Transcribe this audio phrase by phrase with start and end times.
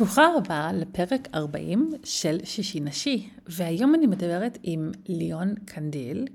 [0.00, 6.26] ברוכה הבאה לפרק 40 של שישי נשי, והיום אני מדברת עם ליאון קנדיל,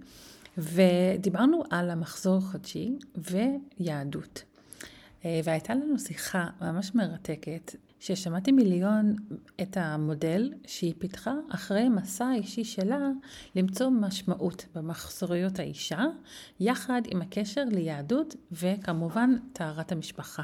[0.58, 2.92] ודיברנו על המחזור החודשי
[3.80, 4.44] ויהדות.
[5.26, 9.16] אה, והייתה לנו שיחה ממש מרתקת, ששמעתי מליאון
[9.62, 13.10] את המודל שהיא פיתחה אחרי מסע האישי שלה
[13.56, 16.04] למצוא משמעות במחזוריות האישה,
[16.60, 20.44] יחד עם הקשר ליהדות וכמובן טהרת המשפחה.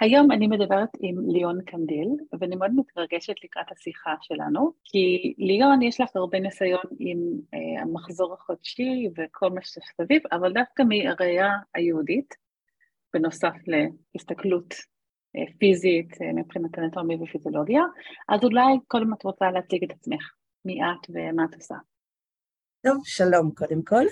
[0.00, 2.08] היום אני מדברת עם ליאון קנדיל,
[2.40, 7.18] ואני מאוד מתרגשת לקראת השיחה שלנו, כי ליאון יש לך הרבה ניסיון עם
[7.54, 12.34] אה, המחזור החודשי וכל מה שסביב, אבל דווקא מהראייה היהודית,
[13.14, 14.74] בנוסף להסתכלות
[15.36, 17.82] אה, פיזית אה, מבחינת אנטומיה ופיזיולוגיה,
[18.28, 20.32] אז אולי קודם את רוצה להציג את עצמך,
[20.64, 21.74] מי את ומה את עושה.
[22.86, 24.04] טוב, שלום קודם כל.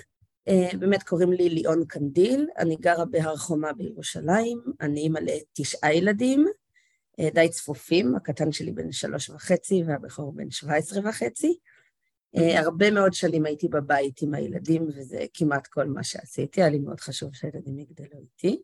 [0.47, 6.45] Uh, באמת קוראים לי ליאון קנדיל, אני גרה בהר חומה בירושלים, אני אימא לתשעה ילדים,
[7.21, 11.57] uh, די צפופים, הקטן שלי בן שלוש וחצי והבכור בן שבע עשרה וחצי.
[12.37, 16.79] Uh, הרבה מאוד שנים הייתי בבית עם הילדים, וזה כמעט כל מה שעשיתי, היה לי
[16.79, 18.61] מאוד חשוב שהילדים יגדלו איתי.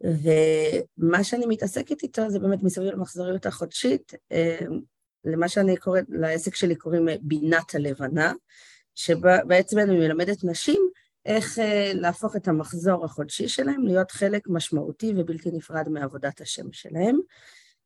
[0.00, 4.12] ומה שאני מתעסקת איתו זה באמת מסביב למחזוריות החודשית,
[5.24, 8.32] למה שאני קוראת, לעסק שלי קוראים בינת הלבנה,
[8.94, 10.90] שבעצם אני מלמדת נשים
[11.26, 17.18] איך אה, להפוך את המחזור החודשי שלהם להיות חלק משמעותי ובלתי נפרד מעבודת השם שלהם.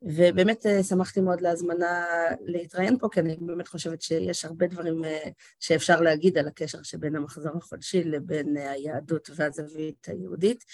[0.02, 2.04] ובאמת אה, שמחתי מאוד להזמנה
[2.44, 5.28] להתראיין פה, כי אני באמת חושבת שיש הרבה דברים אה,
[5.60, 10.64] שאפשר להגיד על הקשר שבין המחזור החודשי לבין היהדות והזווית היהודית,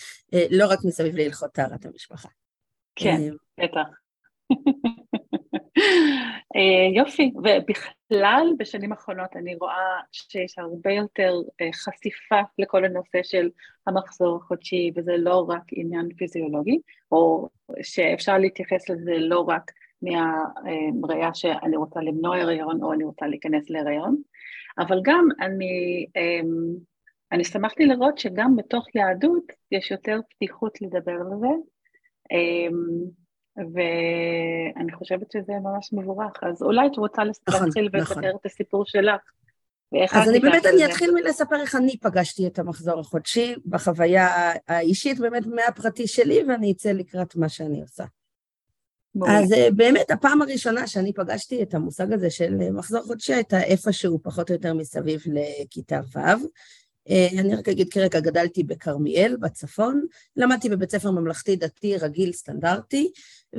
[0.50, 2.28] לא רק מסביב להלכות טהרת המשפחה.
[2.96, 3.30] כן,
[3.60, 3.88] בטח.
[6.96, 7.92] יופי, ובכלל
[8.58, 13.50] בשנים האחרונות אני רואה שיש הרבה יותר אה, חשיפה לכל הנושא של
[13.86, 16.78] המחזור החודשי, וזה לא רק עניין פיזיולוגי,
[17.12, 17.48] או
[17.82, 19.72] שאפשר להתייחס לזה לא רק
[20.02, 24.16] מהראייה שאני רוצה למנוע הריון או אני רוצה להיכנס להריון,
[24.78, 26.76] אבל גם אני, אמ,
[27.32, 31.48] אני שמחתי לראות שגם בתוך יהדות יש יותר פתיחות לדבר על זה.
[33.56, 36.32] ואני חושבת שזה ממש מבורך.
[36.42, 38.24] אז אולי את רוצה נכון, להתחיל ולספר נכון.
[38.24, 39.20] את הסיפור שלך.
[40.12, 45.46] אז אני באמת, אני אתחיל מלספר איך אני פגשתי את המחזור החודשי, בחוויה האישית באמת
[45.46, 48.04] מהפרטי שלי, ואני אצא לקראת מה שאני עושה.
[49.28, 54.18] אז אה, באמת, הפעם הראשונה שאני פגשתי את המושג הזה של מחזור חודשי הייתה איפשהו
[54.22, 56.18] פחות או יותר מסביב לכיתה ו'.
[57.10, 60.06] אה, אני רק אגיד כרקע, גדלתי בכרמיאל, בצפון,
[60.36, 63.12] למדתי בבית ספר ממלכתי דתי רגיל סטנדרטי,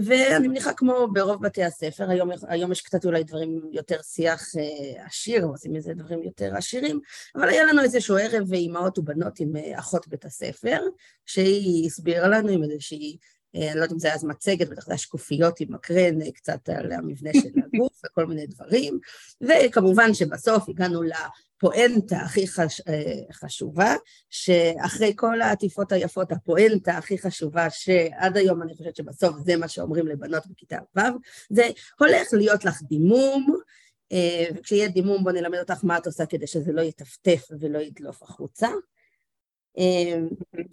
[0.03, 5.05] ואני מניחה כמו ברוב בתי הספר, היום, היום יש קצת אולי דברים יותר שיח אה,
[5.05, 6.99] עשיר, עושים מזה דברים יותר עשירים,
[7.35, 10.79] אבל היה לנו איזשהו ערב אימהות ובנות עם אה, אחות בית הספר,
[11.25, 13.17] שהיא הסבירה לנו עם איזושהי
[13.55, 16.69] אני לא יודעת אם זה היה אז מצגת, בטח זה היה שקופיות עם מקרן, קצת
[16.69, 18.99] על המבנה של הגוף וכל מיני דברים,
[19.41, 21.01] וכמובן שבסוף הגענו
[21.57, 22.81] הפואנטה הכי חש...
[22.81, 23.95] אה, חשובה,
[24.29, 30.07] שאחרי כל העטיפות היפות, הפואנטה הכי חשובה, שעד היום אני חושבת שבסוף זה מה שאומרים
[30.07, 31.01] לבנות בכיתה ו',
[31.50, 31.69] זה
[32.00, 33.56] הולך להיות לך דימום,
[34.12, 38.24] אה, וכשיהיה דימום בוא נלמד אותך מה את עושה כדי שזה לא יטפטף ולא ידלוף
[38.24, 38.68] החוצה.
[39.78, 40.19] אה,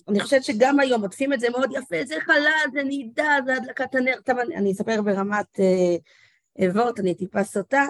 [0.08, 3.94] אני חושבת שגם היום עוטפים את זה מאוד יפה, זה חלל, זה נידה, זה הדלקת
[3.94, 4.14] הנר,
[4.56, 5.60] אני אספר ברמת
[6.74, 7.84] וורט, אני טיפה סוטה,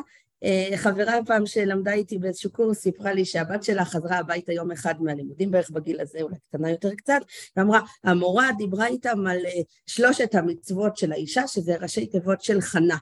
[0.77, 5.51] חברה פעם שלמדה איתי באיזשהו קורס סיפרה לי שהבת שלה חזרה הביתה יום אחד מהלימודים
[5.51, 7.21] בערך בגיל הזה, אולי קטנה יותר קצת,
[7.57, 12.97] ואמרה, המורה דיברה איתם על אה, שלושת המצוות של האישה, שזה ראשי תיבות של חנה,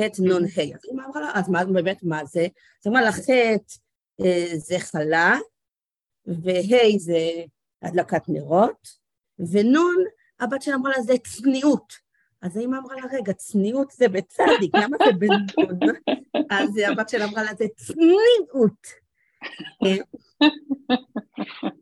[0.00, 0.44] ח' נ' ה'.
[0.44, 2.46] אז היא אמרה לה, אז מה באמת, מה זה?
[2.80, 3.30] אז אמרה לה, ח'
[4.24, 5.38] אה, זה חלה,
[6.26, 7.18] וה' זה
[7.82, 8.88] הדלקת נרות,
[9.38, 9.74] ונ'
[10.40, 12.05] הבת שלה אמרה לה, זה צניעות.
[12.46, 15.46] אז האמא אמרה לה, רגע, צניעות זה בצדיק, למה זה בנון?
[16.50, 18.86] אז הבת שלה אמרה לה, זה צניעות.
[19.84, 20.02] כן.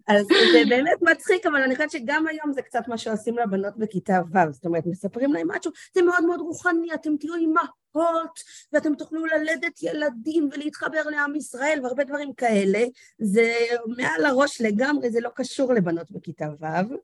[0.08, 4.20] אז זה באמת מצחיק, אבל אני חושבת שגם היום זה קצת מה שעושים לבנות בכיתה
[4.32, 8.40] ו', זאת אומרת, מספרים להם משהו, זה מאוד מאוד רוחני, אתם תהיו אימהות,
[8.72, 12.84] ואתם תוכלו ללדת ילדים ולהתחבר לעם ישראל, והרבה דברים כאלה.
[13.18, 13.52] זה
[13.96, 16.94] מעל הראש לגמרי, זה לא קשור לבנות בכיתה ו',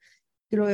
[0.48, 0.66] כאילו,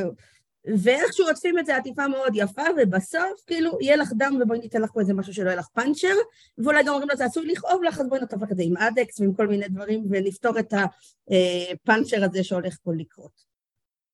[0.82, 4.90] ואיכשהו עוטפים את זה עטיפה מאוד יפה, ובסוף כאילו יהיה לך דם ובואי ניתן לך
[4.92, 6.14] פה איזה משהו שלא יהיה לך פאנצ'ר,
[6.58, 9.20] ואולי גם אומרים לו זה עשוי לכאוב לך, אז בואי נטפח את זה עם אדקס
[9.20, 13.44] ועם כל מיני דברים, ונפתור את הפאנצ'ר הזה שהולך פה לקרות.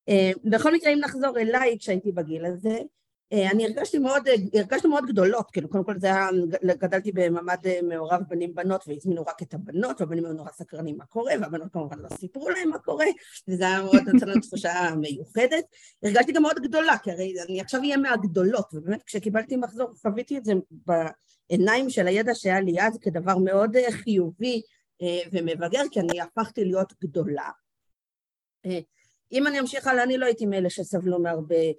[0.09, 2.79] אה, בכל מקרה, אם נחזור אליי כשהייתי בגיל הזה,
[3.33, 4.23] אני הרגשתי מאוד,
[4.55, 6.29] הרגשנו מאוד גדולות, כאילו קודם כל זה היה,
[6.63, 11.07] גדלתי במעמד אה, מעורב בנים בנות והזמינו רק את הבנות, והבנים היו נורא סקרנים מה
[11.07, 13.07] קורה, והבנות כמובן לא סיפרו להם מה קורה,
[13.49, 15.65] וזה היה מאוד נותן לנו תחושה מיוחדת.
[16.03, 20.45] הרגשתי גם מאוד גדולה, כי הרי אני עכשיו אהיה מהגדולות, ובאמת כשקיבלתי מחזור חוויתי את
[20.45, 20.53] זה
[21.51, 24.63] בעיניים של הידע שהיה לי אז כדבר מאוד אה, חיובי
[25.33, 27.51] ומבגר, כי אני הפכתי להיות גדולה.
[29.33, 31.71] אם אני אמשיך הלאה, אני לא הייתי מאלה שסבלו מהרבה אה,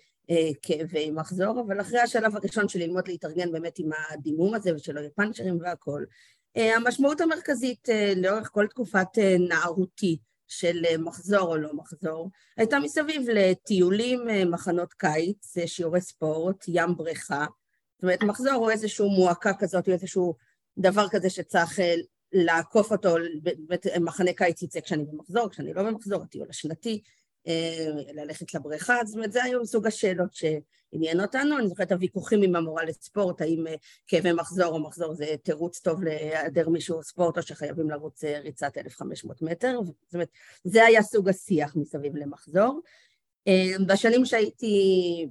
[0.61, 5.09] כאבי מחזור, אבל אחרי השלב הראשון של ללמוד להתארגן באמת עם הדימום הזה ושלא יהיה
[5.09, 6.03] פאנצ'רים והכל,
[6.57, 9.07] אה, המשמעות המרכזית אה, לאורך כל תקופת
[9.49, 10.17] נערותי
[10.47, 14.19] של מחזור או לא מחזור, הייתה מסביב לטיולים,
[14.51, 17.45] מחנות קיץ, שיעורי ספורט, ים בריכה,
[17.95, 20.35] זאת אומרת מחזור הוא איזשהו מועקה כזאת, או איזשהו
[20.77, 21.79] דבר כזה שצריך
[22.33, 23.15] לעקוף אותו,
[24.01, 27.01] מחנה קיץ יצא כשאני במחזור, כשאני לא במחזור, הטיול השנתי, אה,
[28.13, 31.57] ללכת לבריכה, זאת אומרת, זה היו סוג השאלות שעניין אותנו.
[31.59, 33.75] אני זוכרת את הוויכוחים עם המורה לספורט, האם אה,
[34.07, 38.77] כאבי מחזור או מחזור זה תירוץ טוב להיעדר מישהו ספורט, או שחייבים לרוץ אה, ריצת
[38.77, 39.79] 1,500 מטר.
[39.83, 40.29] זאת אומרת,
[40.63, 42.81] זה היה סוג השיח מסביב למחזור.
[43.87, 44.75] בשנים שהייתי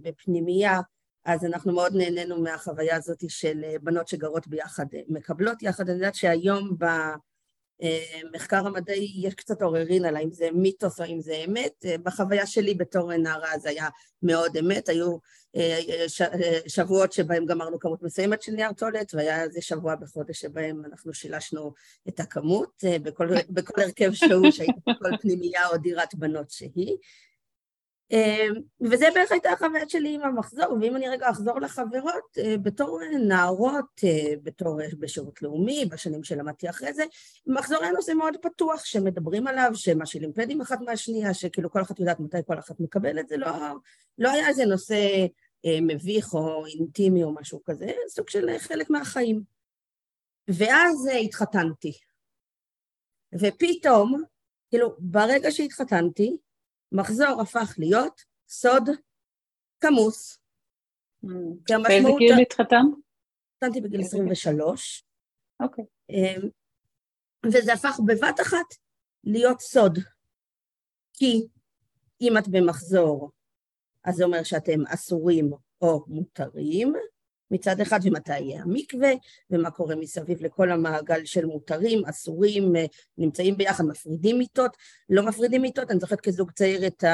[0.02, 0.80] בפנימייה,
[1.24, 5.88] אז אנחנו מאוד נהנינו מהחוויה הזאת של בנות שגרות ביחד, מקבלות יחד.
[5.88, 6.84] אני יודעת שהיום ב...
[8.32, 11.84] מחקר המדעי, יש קצת עוררין על האם זה מיתוס או אם זה אמת.
[12.02, 13.88] בחוויה שלי בתור נערה זה היה
[14.22, 15.16] מאוד אמת, היו
[15.56, 15.78] אה,
[16.20, 21.14] אה, שבועות שבהם גמרנו כמות מסוימת של נייר טולט, והיה איזה שבוע בחודש שבהם אנחנו
[21.14, 21.72] שילשנו
[22.08, 26.96] את הכמות אה, בכל, בכל הרכב שהוא, שהייתי בכל פנימייה או דירת בנות שהיא.
[28.12, 33.00] אמ, וזה בערך הייתה החוויה שלי עם המחזור, ואם אני רגע אחזור לחברות, אה, בתור
[33.28, 37.04] נערות, אה, בתור אה, בשירות לאומי, בשנים שלמדתי אחרי זה,
[37.46, 42.20] מחזור היה נושא מאוד פתוח, שמדברים עליו, שמשילים פדים אחת מהשנייה, שכאילו כל אחת יודעת
[42.20, 43.50] מתי כל אחת מקבלת, זה לא,
[44.18, 45.26] לא היה איזה נושא
[45.82, 49.42] מביך או אינטימי או משהו כזה, סוג של חלק מהחיים.
[50.48, 51.92] ואז התחתנתי.
[53.40, 54.22] ופתאום,
[54.70, 56.36] כאילו, ברגע שהתחתנתי,
[56.92, 58.88] מחזור הפך להיות סוד
[59.80, 60.38] כמוס.
[61.24, 61.28] Mm.
[61.82, 62.80] באיזה גיל התחתנת?
[63.56, 65.04] התחתנתי בגיל 23.
[65.60, 65.84] אוקיי.
[66.10, 66.48] אמ,
[67.46, 68.66] וזה הפך בבת אחת
[69.24, 69.98] להיות סוד.
[71.12, 71.46] כי
[72.20, 73.30] אם את במחזור,
[74.04, 75.50] אז זה אומר שאתם אסורים
[75.80, 76.92] או מותרים,
[77.52, 79.10] מצד אחד, ומתי יהיה המקווה,
[79.50, 82.84] ומה קורה מסביב לכל המעגל של מותרים, אסורים, אה,
[83.18, 84.76] נמצאים ביחד, מפרידים מיטות,
[85.10, 87.04] לא מפרידים מיטות, אני זוכרת כזוג צעיר את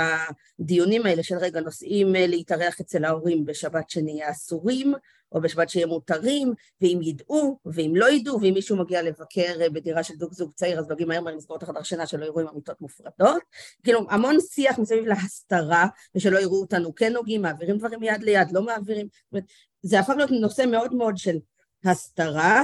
[0.60, 4.94] הדיונים האלה של רגע, נוסעים אה, להתארח אצל ההורים בשבת שנהיה אסורים,
[5.32, 10.02] או בשבת שיהיה מותרים, ואם ידעו, ואם לא ידעו, ואם מישהו מגיע לבקר אה, בדירה
[10.02, 12.48] של זוג זוג צעיר, אז דואגים מהר מהר לסגור את החדר שינה שלא יראו עם
[12.48, 13.42] המיטות מופרדות.
[13.84, 18.62] כאילו, המון שיח מסביב להסתרה, ושלא יראו אותנו כן נוגעים, מעבירים דברים מיד ליד, לא
[18.62, 19.06] מעבירים.
[19.06, 19.44] זאת אומרת,
[19.82, 21.38] זה הפך להיות נושא מאוד מאוד של
[21.84, 22.62] הסתרה,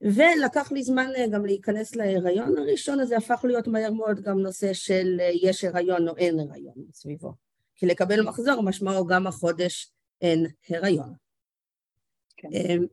[0.00, 4.38] ולקח לי זמן אה, גם להיכנס להיריון הראשון, אז זה הפך להיות מהר מאוד גם
[4.38, 7.32] נושא של אה, יש הריון או אין הריון מסביבו.
[7.74, 11.12] כי לקבל מחזור משמעו גם החודש אין הריון.
[12.36, 12.48] כן.
[12.52, 12.86] אמ,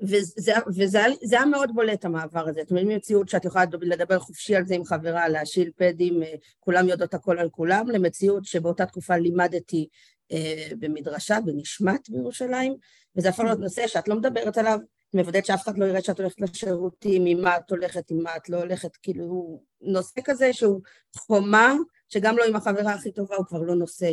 [0.00, 4.56] וזה, וזה זה היה מאוד בולט המעבר הזה, זאת אומרת מציאות שאת יכולה לדבר חופשי
[4.56, 9.16] על זה עם חברה, להשיל פדים, אה, כולם יודעות הכל על כולם, למציאות שבאותה תקופה
[9.16, 9.88] לימדתי אה,
[10.78, 12.76] במדרשה, בנשמת בירושלים,
[13.16, 14.78] וזה הפך להיות נושא שאת לא מדברת עליו,
[15.10, 18.36] את מוודאת שאף אחד לא יראה שאת הולכת לשירותים, עם מה את הולכת, עם מה
[18.36, 20.80] את לא הולכת, כאילו נושא כזה שהוא
[21.16, 21.74] חומה,
[22.08, 24.12] שגם לא עם החברה הכי טובה, הוא כבר לא נושא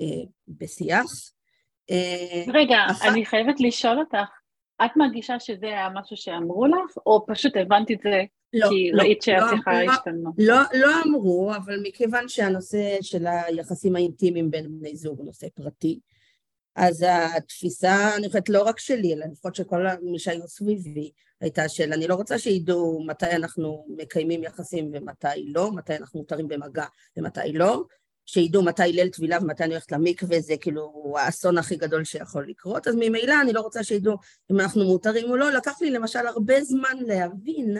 [0.00, 1.06] אה, בשיח.
[1.90, 3.06] אה, רגע, אח...
[3.06, 4.30] אני חייבת לשאול אותך,
[4.84, 9.22] את מרגישה שזה היה משהו שאמרו לך, או פשוט הבנת את זה לא, לא, ראית
[9.22, 10.30] שהשיחה לא, השתנה?
[10.38, 16.00] לא, לא אמרו, אבל מכיוון שהנושא של היחסים האינטימיים בין בני זוג הוא נושא פרטי,
[16.76, 17.04] אז
[17.36, 21.92] התפיסה, אני חושבת, לא רק שלי, אלא לפחות של כל מי שהיו סביבי, הייתה של
[21.92, 26.84] אני לא רוצה שידעו מתי אנחנו מקיימים יחסים ומתי לא, מתי אנחנו מותרים במגע
[27.16, 27.84] ומתי לא,
[28.26, 32.88] שידעו מתי ליל טבילה ומתי אני הולכת למקווה, זה כאילו האסון הכי גדול שיכול לקרות,
[32.88, 34.16] אז ממילא אני לא רוצה שידעו
[34.50, 35.50] אם אנחנו מותרים או לא.
[35.50, 37.76] לקח לי למשל הרבה זמן להבין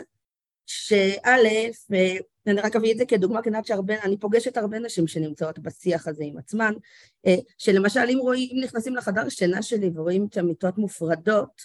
[0.65, 5.59] שא', ואני רק אביא את זה כדוגמה, אני יודעת שהרבה, אני פוגשת הרבה נשים שנמצאות
[5.59, 6.73] בשיח הזה עם עצמן,
[7.27, 11.61] אה, שלמשל אם רואים, אם נכנסים לחדר שינה שלי ורואים את המיטות מופרדות,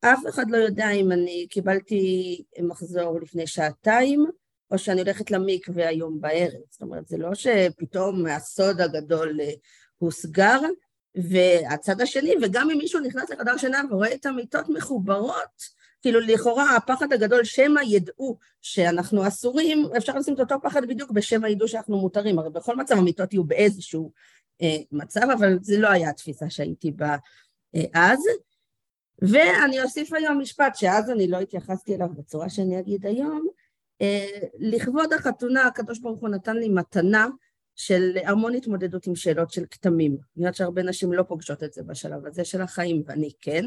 [0.00, 4.26] אף אחד לא יודע אם אני קיבלתי מחזור לפני שעתיים,
[4.70, 6.60] או שאני הולכת למקווה היום בערב.
[6.70, 9.50] זאת אומרת, זה לא שפתאום הסוד הגדול אה,
[9.98, 10.60] הוסגר,
[11.14, 15.77] והצד השני, וגם אם מישהו נכנס לחדר שינה ורואה את המיטות מחוברות,
[16.08, 21.46] כאילו לכאורה הפחד הגדול, שמא ידעו שאנחנו אסורים, אפשר לשים את אותו פחד בדיוק בשמא
[21.46, 24.12] ידעו שאנחנו מותרים, הרי בכל מצב המיטות יהיו באיזשהו
[24.62, 27.16] אה, מצב, אבל זה לא היה התפיסה שהייתי בה
[27.74, 28.18] אה, אז.
[29.22, 33.46] ואני אוסיף היום משפט שאז אני לא התייחסתי אליו בצורה שאני אגיד היום,
[34.02, 34.26] אה,
[34.58, 37.26] לכבוד החתונה הקדוש ברוך הוא נתן לי מתנה
[37.76, 40.12] של המון התמודדות עם שאלות של כתמים.
[40.12, 43.64] אני יודעת שהרבה נשים לא פוגשות את זה בשלב הזה של החיים, ואני כן.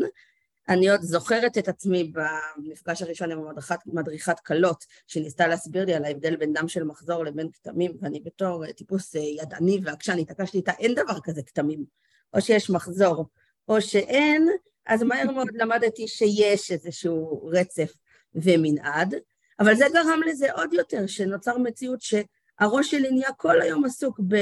[0.69, 3.39] אני עוד זוכרת את עצמי במפגש הראשון עם
[3.85, 8.71] מדריכת כלות, שניסתה להסביר לי על ההבדל בין דם של מחזור לבין כתמים, ואני בתור
[8.71, 11.85] טיפוס ידעני ועקשן התעקשתי איתה, אין דבר כזה כתמים.
[12.33, 13.25] או שיש מחזור
[13.67, 14.47] או שאין,
[14.85, 17.93] אז מהר מאוד למדתי שיש איזשהו רצף
[18.35, 19.15] ומנעד,
[19.59, 24.35] אבל זה גרם לזה עוד יותר, שנוצר מציאות שהראש שלי נהיה כל היום עסוק, ב,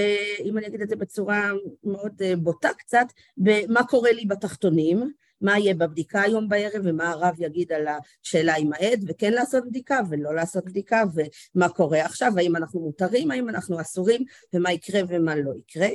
[0.43, 1.51] אם אני אגיד את זה בצורה
[1.83, 3.05] מאוד בוטה קצת,
[3.37, 8.73] במה קורה לי בתחתונים, מה יהיה בבדיקה היום בערב ומה הרב יגיד על השאלה עם
[8.73, 13.81] העד, וכן לעשות בדיקה ולא לעשות בדיקה, ומה קורה עכשיו, האם אנחנו מותרים, האם אנחנו
[13.81, 15.87] אסורים, ומה יקרה ומה לא יקרה.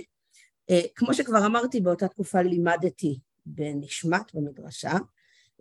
[0.71, 4.93] אה, כמו שכבר אמרתי, באותה תקופה לימדתי בנשמת במדרשה,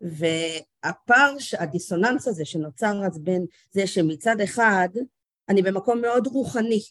[0.01, 4.89] והפער, הדיסוננס הזה שנוצר אז בין זה שמצד אחד
[5.49, 6.81] אני במקום מאוד רוחני,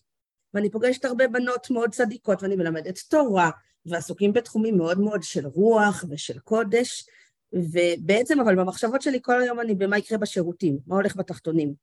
[0.55, 3.51] ואני פוגשת הרבה בנות מאוד צדיקות, ואני מלמדת תורה,
[3.87, 7.07] ועסוקים בתחומים מאוד מאוד של רוח ושל קודש,
[7.53, 11.75] ובעצם אבל במחשבות שלי כל היום אני במה יקרה בשירותים, מה הולך בתחתונים.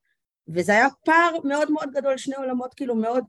[0.47, 3.23] וזה היה פער מאוד מאוד גדול, שני עולמות כאילו מאוד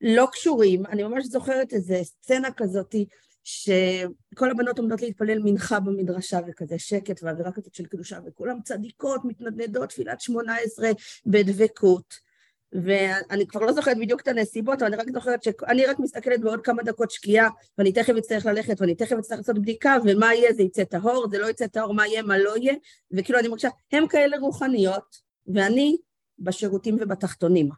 [0.00, 0.86] לא קשורים.
[0.86, 3.06] אני ממש זוכרת איזה סצנה כזאתי,
[3.44, 9.88] שכל הבנות עומדות להתפלל מנחה במדרשה וכזה שקט ואווירה כזאת של קדושה, וכולם צדיקות, מתנדנדות,
[9.88, 10.90] תפילת שמונה עשרה
[11.26, 12.31] בדבקות.
[12.72, 16.60] ואני כבר לא זוכרת בדיוק את הנסיבות, אבל אני רק זוכרת שאני רק מסתכלת בעוד
[16.60, 17.48] כמה דקות שקיעה,
[17.78, 21.38] ואני תכף אצטרך ללכת, ואני תכף אצטרך לעשות בדיקה, ומה יהיה, זה יצא טהור, זה
[21.38, 22.74] לא יצא טהור, מה יהיה, מה לא יהיה,
[23.12, 25.16] וכאילו אני מרגישה, הם כאלה רוחניות,
[25.54, 25.96] ואני
[26.38, 27.68] בשירותים ובתחתונים.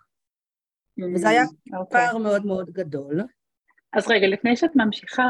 [1.14, 1.78] וזה היה okay.
[1.78, 2.00] אוקיי.
[2.00, 3.20] פער מאוד מאוד גדול.
[3.92, 5.28] אז רגע, לפני שאת ממשיכה,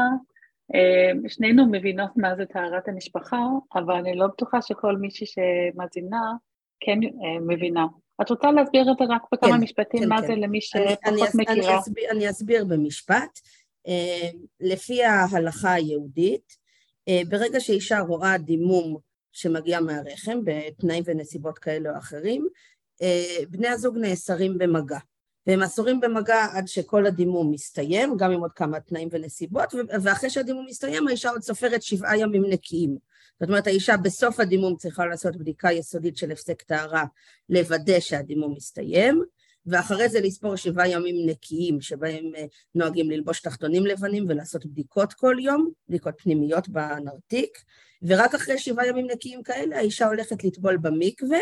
[0.75, 3.45] אה, שנינו מבינות מה זה טהרת המשפחה,
[3.75, 6.21] אבל אני לא בטוחה שכל מישהי שמאזינה
[6.79, 7.85] כן אה, מבינה.
[8.21, 10.27] את רוצה להסביר את זה רק בכמה כן, משפטים, כן, מה כן.
[10.27, 11.53] זה למי שפחות אני, מכירה?
[11.53, 13.39] אני אסביר, אני אסביר במשפט.
[13.87, 14.29] אה,
[14.59, 16.57] לפי ההלכה היהודית,
[17.07, 18.97] אה, ברגע שאישה רואה דימום
[19.31, 22.47] שמגיע מהרחם, בתנאים ונסיבות כאלה או אחרים,
[23.01, 24.97] אה, בני הזוג נאסרים במגע.
[25.47, 30.65] והם אסורים במגע עד שכל הדימום מסתיים, גם עם עוד כמה תנאים ונסיבות, ואחרי שהדימום
[30.65, 32.97] מסתיים, האישה עוד סופרת שבעה ימים נקיים.
[33.39, 37.03] זאת אומרת, האישה בסוף הדימום צריכה לעשות בדיקה יסודית של הפסק טהרה,
[37.49, 39.23] לוודא שהדימום מסתיים,
[39.65, 45.35] ואחרי זה לספור שבעה ימים נקיים, שבהם אה, נוהגים ללבוש תחתונים לבנים ולעשות בדיקות כל
[45.39, 47.57] יום, בדיקות פנימיות בנרתיק,
[48.01, 51.39] ורק אחרי שבעה ימים נקיים כאלה האישה הולכת לטבול במקווה,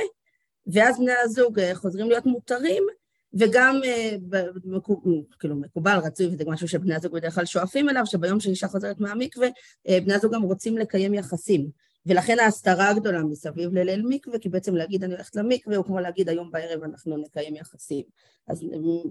[0.67, 2.83] ואז בני הזוג אה, חוזרים להיות מותרים,
[3.39, 4.15] וגם אה,
[5.39, 9.47] כאילו מקובל, רצוי, וזה משהו שבני הזוג בדרך כלל שואפים אליו, שביום שאישה חוזרת מהמקווה,
[9.89, 11.83] אה, בני הזוג גם רוצים לקיים יחסים.
[12.05, 16.29] ולכן ההסתרה הגדולה מסביב לליל מקווה, כי בעצם להגיד אני הולכת למקווה, הוא כמו להגיד
[16.29, 18.03] היום בערב אנחנו נקיים יחסים.
[18.47, 18.65] אז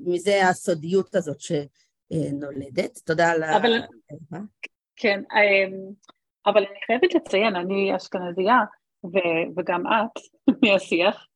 [0.05, 2.99] מזה הסודיות הזאת שנולדת.
[3.05, 3.57] תודה על ה...
[3.57, 3.73] אבל...
[4.97, 5.21] כן,
[6.47, 8.59] אבל אני חייבת לציין, אני אשכנזייה,
[9.05, 10.23] ו- וגם את,
[10.63, 11.27] מהשיח.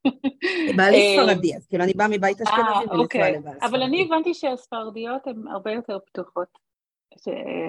[0.76, 3.32] בעלי אה, ספרדי, אז כאילו אני באה מבית אשכנזי ונשואה אוקיי.
[3.32, 3.66] לבעל ספרדי.
[3.66, 6.48] אבל אני הבנתי שהספרדיות הן הרבה יותר פתוחות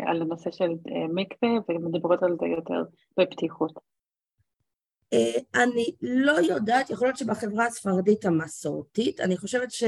[0.08, 2.84] על הנושא של אה, מקווה, ומדברות על זה יותר
[3.20, 3.72] בפתיחות.
[5.14, 9.84] אה, אני לא יודעת, יכול להיות שבחברה הספרדית המסורתית, אני חושבת ש...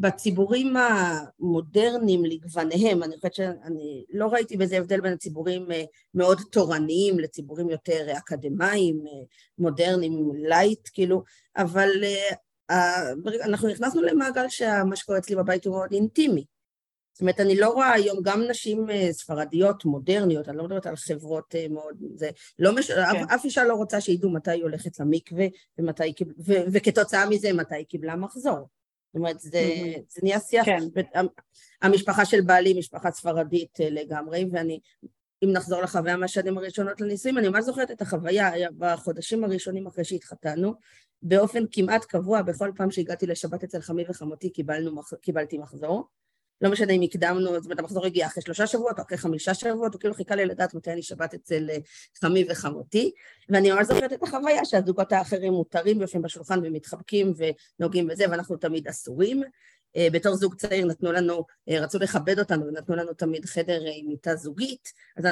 [0.00, 7.18] בציבורים המודרניים לגווניהם, אני חושבת שאני לא ראיתי בזה הבדל בין ציבורים אה, מאוד תורניים
[7.18, 9.26] לציבורים יותר אקדמיים, אה,
[9.58, 11.22] מודרניים, לייט, כאילו,
[11.56, 11.90] אבל
[12.70, 13.12] אה,
[13.44, 16.44] אנחנו נכנסנו למעגל שמה שקורה אצלי בבית הוא מאוד אינטימי.
[17.12, 21.54] זאת אומרת, אני לא רואה היום גם נשים ספרדיות מודרניות, אני לא מדברת על חברות
[21.70, 22.90] מאוד, זה לא מש...
[22.90, 23.00] כן.
[23.00, 25.46] אף, אף אישה לא רוצה שידעו מתי היא הולכת למקווה
[25.78, 26.12] ומתי
[26.46, 26.52] ו...
[26.72, 28.68] וכתוצאה מזה מתי היא קיבלה מחזור.
[29.12, 29.64] זאת אומרת, זה,
[30.08, 30.78] זה נהיה שיח, כן.
[31.82, 34.80] המשפחה של בעלי משפחה ספרדית אה, לגמרי, ואני,
[35.44, 40.74] אם נחזור לחוויה מהשנים הראשונות לנישואים, אני ממש זוכרת את החוויה בחודשים הראשונים אחרי שהתחתנו,
[41.22, 46.08] באופן כמעט קבוע, בכל פעם שהגעתי לשבת אצל חמי וחמותי קיבלנו, קיבלתי מחזור,
[46.60, 49.92] לא משנה אם הקדמנו, זאת אומרת, המחזור הגיע אחרי שלושה שבועות או אחרי חמישה שבועות,
[49.92, 51.76] הוא כאילו חיכה לי לדעת מתי אני שבת אצל אה,
[52.20, 53.10] חמי וחמותי,
[53.48, 58.88] ואני ממש זוכרת את החוויה שהזוגות האחרים מותרים, יושבים בשולחן ומתחבקים ונוגעים בזה, ואנחנו תמיד
[58.88, 59.42] אסורים.
[59.96, 64.06] אה, בתור זוג צעיר נתנו לנו, אה, רצו לכבד אותנו ונתנו לנו תמיד חדר עם
[64.08, 65.24] מיטה זוגית, אז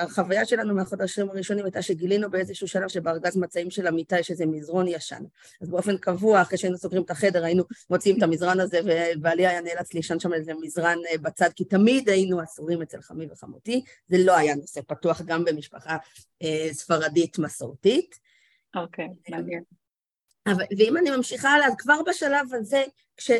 [0.00, 4.88] החוויה שלנו מהחודשים הראשונים הייתה שגילינו באיזשהו שלב שבארגז מצעים של המיטה יש איזה מזרון
[4.88, 5.22] ישן.
[5.60, 9.60] אז באופן קבוע, אחרי שהיינו סוגרים את החדר, היינו מוציאים את המזרן הזה, ובעלי היה
[9.60, 14.16] נאלץ לישון שם איזה מזרן אה, בצד, כי תמיד היינו אסורים אצל חמי וחמותי, זה
[14.18, 15.96] לא היה נושא פתוח גם במשפחה
[16.72, 18.14] ספרדית מסורתית.
[18.76, 19.62] אוקיי, okay, מעניין.
[20.78, 22.82] ואם אני ממשיכה הלאה, כבר בשלב הזה,
[23.16, 23.30] כש...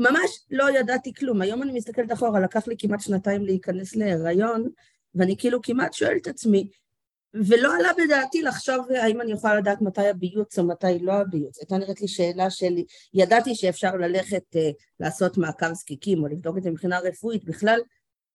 [0.00, 1.42] ממש לא ידעתי כלום.
[1.42, 4.68] היום אני מסתכלת אחורה, לקח לי כמעט שנתיים להיכנס להיריון,
[5.14, 6.70] ואני כאילו כמעט שואלת את עצמי,
[7.34, 11.58] ולא עלה בדעתי לחשוב האם אני יכולה לדעת מתי הביוץ או מתי לא הביוץ.
[11.58, 14.58] הייתה נראית לי שאלה שלי, ידעתי שאפשר ללכת uh,
[15.00, 17.80] לעשות מעקב זקיקים או לבדוק את זה מבחינה רפואית, בכלל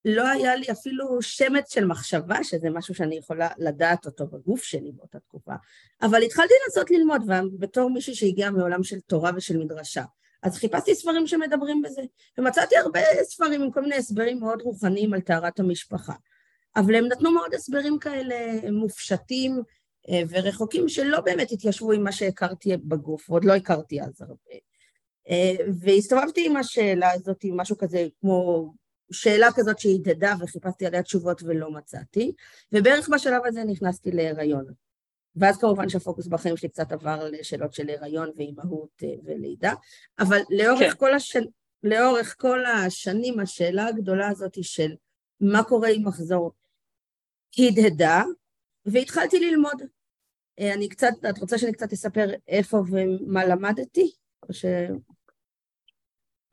[0.06, 4.92] לא היה לי אפילו שמץ של מחשבה שזה משהו שאני יכולה לדעת אותו בגוף שלי
[4.92, 5.54] באותה תקופה.
[6.02, 7.22] אבל התחלתי לנסות ללמוד,
[7.54, 10.04] ובתור מישהי שהגיעה מעולם של תורה ושל מדרשה,
[10.46, 12.02] אז חיפשתי ספרים שמדברים בזה,
[12.38, 16.14] ומצאתי הרבה ספרים עם כל מיני הסברים מאוד רוחניים על טהרת המשפחה.
[16.76, 19.62] אבל הם נתנו מאוד הסברים כאלה מופשטים
[20.10, 24.56] אה, ורחוקים שלא באמת התיישבו עם מה שהכרתי בגוף, ועוד לא הכרתי אז הרבה.
[25.30, 28.70] אה, והסתובבתי עם השאלה הזאת, עם משהו כזה כמו
[29.12, 32.32] שאלה כזאת שהדהדה וחיפשתי עליה תשובות ולא מצאתי,
[32.72, 34.66] ובערך בשלב הזה נכנסתי להיריון.
[35.36, 39.74] ואז כמובן שהפוקוס בחיים שלי קצת עבר לשאלות של הריון ואימהות אה, ולידה,
[40.20, 40.98] אבל לאורך, כן.
[40.98, 41.44] כל השן...
[41.84, 44.96] לאורך כל השנים השאלה הגדולה הזאת של
[45.42, 46.52] מה קורה עם מחזור
[47.60, 48.24] הדהדה,
[48.86, 49.82] והתחלתי ללמוד.
[50.60, 54.12] אה, אני קצת, את רוצה שאני קצת אספר איפה ומה למדתי?
[54.50, 54.66] או ש...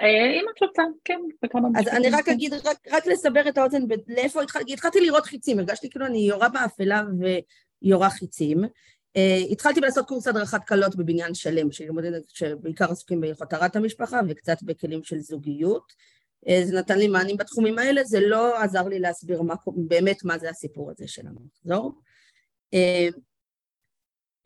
[0.00, 3.82] אה, אם את רוצה, כן, בכמה אז אני רק אגיד, רק, רק לסבר את האוזן,
[4.08, 7.02] לאיפה התחלתי, התחלתי לראות חיצים, הרגשתי כאילו אני יורה באפלה
[7.82, 8.64] יורה חיצים.
[8.64, 11.68] Uh, התחלתי לעשות קורס הדרכת קלות בבניין שלם,
[12.28, 15.92] שבעיקר עסוקים בהלכות הרת המשפחה וקצת בכלים של זוגיות.
[16.46, 20.38] Uh, זה נתן לי מענים בתחומים האלה, זה לא עזר לי להסביר מה, באמת מה
[20.38, 21.92] זה הסיפור הזה של המחזור.
[22.74, 23.20] Uh,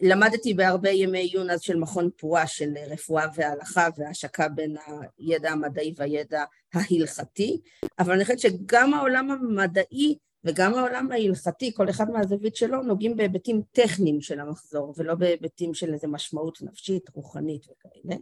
[0.00, 4.76] למדתי בהרבה ימי עיון אז של מכון פועה של רפואה והלכה והשקה בין
[5.18, 7.61] הידע המדעי והידע ההלכתי,
[7.98, 13.62] אבל אני חושבת שגם העולם המדעי וגם העולם ההלכתי, כל אחד מהזווית שלו, נוגעים בהיבטים
[13.72, 18.16] טכניים של המחזור, ולא בהיבטים של איזו משמעות נפשית, רוחנית וכאלה.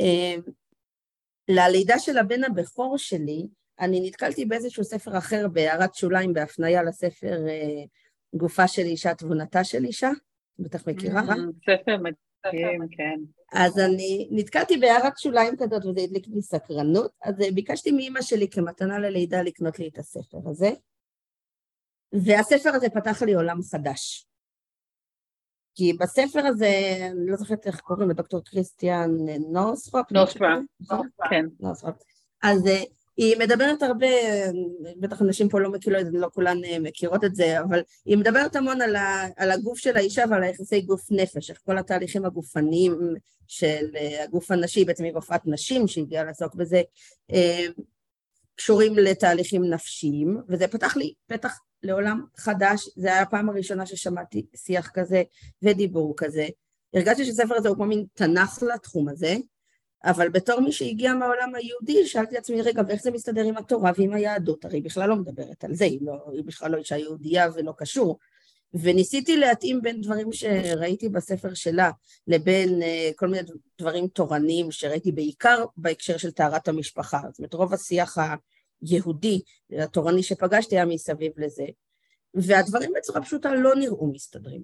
[0.00, 0.34] אה,
[1.48, 3.46] ללידה של הבן הבכור שלי,
[3.80, 7.84] אני נתקלתי באיזשהו ספר אחר, בהערת שוליים, בהפניה לספר אה,
[8.34, 10.10] גופה של אישה, תבונתה של אישה,
[10.58, 11.34] בטח מכירה, אה?
[11.62, 13.20] ספר מדהים, כן.
[13.52, 18.98] אז אני נתקלתי בהערת שוליים כזאת, וזה הדליק לי סקרנות, אז ביקשתי מאימא שלי כמתנה
[18.98, 20.70] ללידה לקנות לי את הספר הזה.
[22.14, 24.26] והספר הזה פתח לי עולם חדש.
[25.74, 29.10] כי בספר הזה, אני לא זוכרת איך קוראים לדוקטור קריסטיאן
[29.52, 30.12] נורת'רופ.
[30.12, 31.46] נורספופ, כן.
[31.60, 31.94] נורספופ.
[32.42, 32.82] אז אה,
[33.16, 34.06] היא מדברת הרבה,
[35.00, 38.16] בטח אנשים פה לא מכירו את זה, לא כולן אה, מכירות את זה, אבל היא
[38.16, 42.24] מדברת המון על, ה, על הגוף של האישה ועל היחסי גוף נפש, איך כל התהליכים
[42.24, 43.14] הגופניים
[43.46, 46.82] של אה, הגוף הנשי, בעצם היא רופאת נשים שהגיעה לעסוק בזה,
[48.56, 54.90] קשורים לתהליכים נפשיים, וזה פתח לי פתח לעולם חדש, זה היה הפעם הראשונה ששמעתי שיח
[54.94, 55.22] כזה
[55.62, 56.46] ודיבור כזה.
[56.94, 59.36] הרגשתי שהספר הזה הוא כמו מין תנ"ך לתחום הזה,
[60.04, 64.12] אבל בתור מי שהגיע מהעולם היהודי, שאלתי לעצמי, רגע, ואיך זה מסתדר עם התורה ועם
[64.12, 64.64] היהדות?
[64.64, 67.74] הרי היא בכלל לא מדברת על זה, היא, לא, היא בכלל לא אישה יהודייה ולא
[67.76, 68.18] קשור.
[68.74, 71.90] וניסיתי להתאים בין דברים שראיתי בספר שלה
[72.26, 72.84] לבין uh,
[73.16, 77.20] כל מיני דברים תורניים שראיתי בעיקר בהקשר של טהרת המשפחה.
[77.30, 78.18] זאת אומרת, רוב השיח
[78.82, 79.40] היהודי,
[79.78, 81.64] התורני שפגשתי היה מסביב לזה,
[82.34, 84.62] והדברים בצורה פשוטה לא נראו מסתדרים.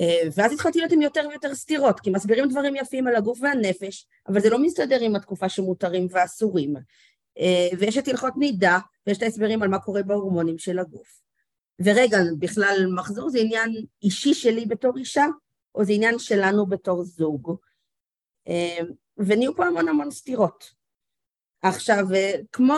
[0.00, 4.06] Uh, ואז התחלתי להיות עם יותר ויותר סתירות, כי מסבירים דברים יפים על הגוף והנפש,
[4.28, 6.76] אבל זה לא מסתדר עם התקופה שמותרים ואסורים.
[7.38, 11.20] Uh, ויש את הלכות נידה, ויש את ההסברים על מה קורה בהורמונים של הגוף.
[11.84, 15.26] ורגע, בכלל מחזור זה עניין אישי שלי בתור אישה,
[15.74, 17.56] או זה עניין שלנו בתור זוג.
[18.48, 18.78] אה,
[19.16, 20.72] ונהיו פה המון המון סתירות.
[21.68, 22.76] עכשיו, אה, כמו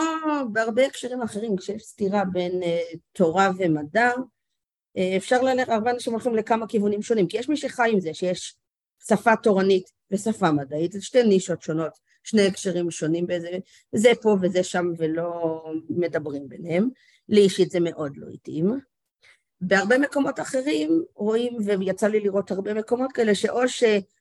[0.51, 4.11] בהרבה הקשרים אחרים, כשיש סתירה בין uh, תורה ומדע,
[4.97, 8.13] uh, אפשר ללכת, הרבה אנשים הולכים לכמה כיוונים שונים, כי יש מי שחי עם זה,
[8.13, 8.55] שיש
[9.07, 11.91] שפה תורנית ושפה מדעית, זה שתי נישות שונות,
[12.23, 13.49] שני הקשרים שונים, באיזה,
[13.91, 16.89] זה פה וזה שם ולא מדברים ביניהם.
[17.29, 18.79] לי אישית זה מאוד לא התאים.
[19.61, 23.67] בהרבה מקומות אחרים רואים, ויצא לי לראות הרבה מקומות כאלה, שאו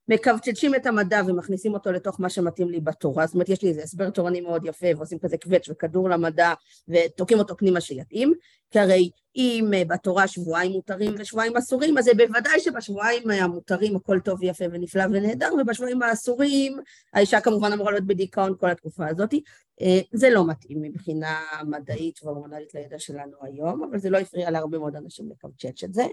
[0.08, 3.82] מקבצ'צ'ים את המדע ומכניסים אותו לתוך מה שמתאים לי בתורה, זאת אומרת יש לי איזה
[3.82, 6.52] הסבר תורני מאוד יפה ועושים כזה קווץ' וכדור למדע
[6.88, 8.34] ותוקעים אותו פנימה שיתאים,
[8.70, 14.20] כי הרי אם אה, בתורה שבועיים מותרים ושבועיים אסורים, אז זה בוודאי שבשבועיים המותרים הכל
[14.20, 16.78] טוב ויפה ונפלא ונהדר, ובשבועיים האסורים
[17.12, 19.34] האישה כמובן אמורה להיות בדיכאון כל התקופה הזאת.
[19.80, 24.78] אה, זה לא מתאים מבחינה מדעית והורמונלית לידע שלנו היום, אבל זה לא הפריע להרבה
[24.78, 26.04] מאוד אנשים לקבצ'ץ' את זה.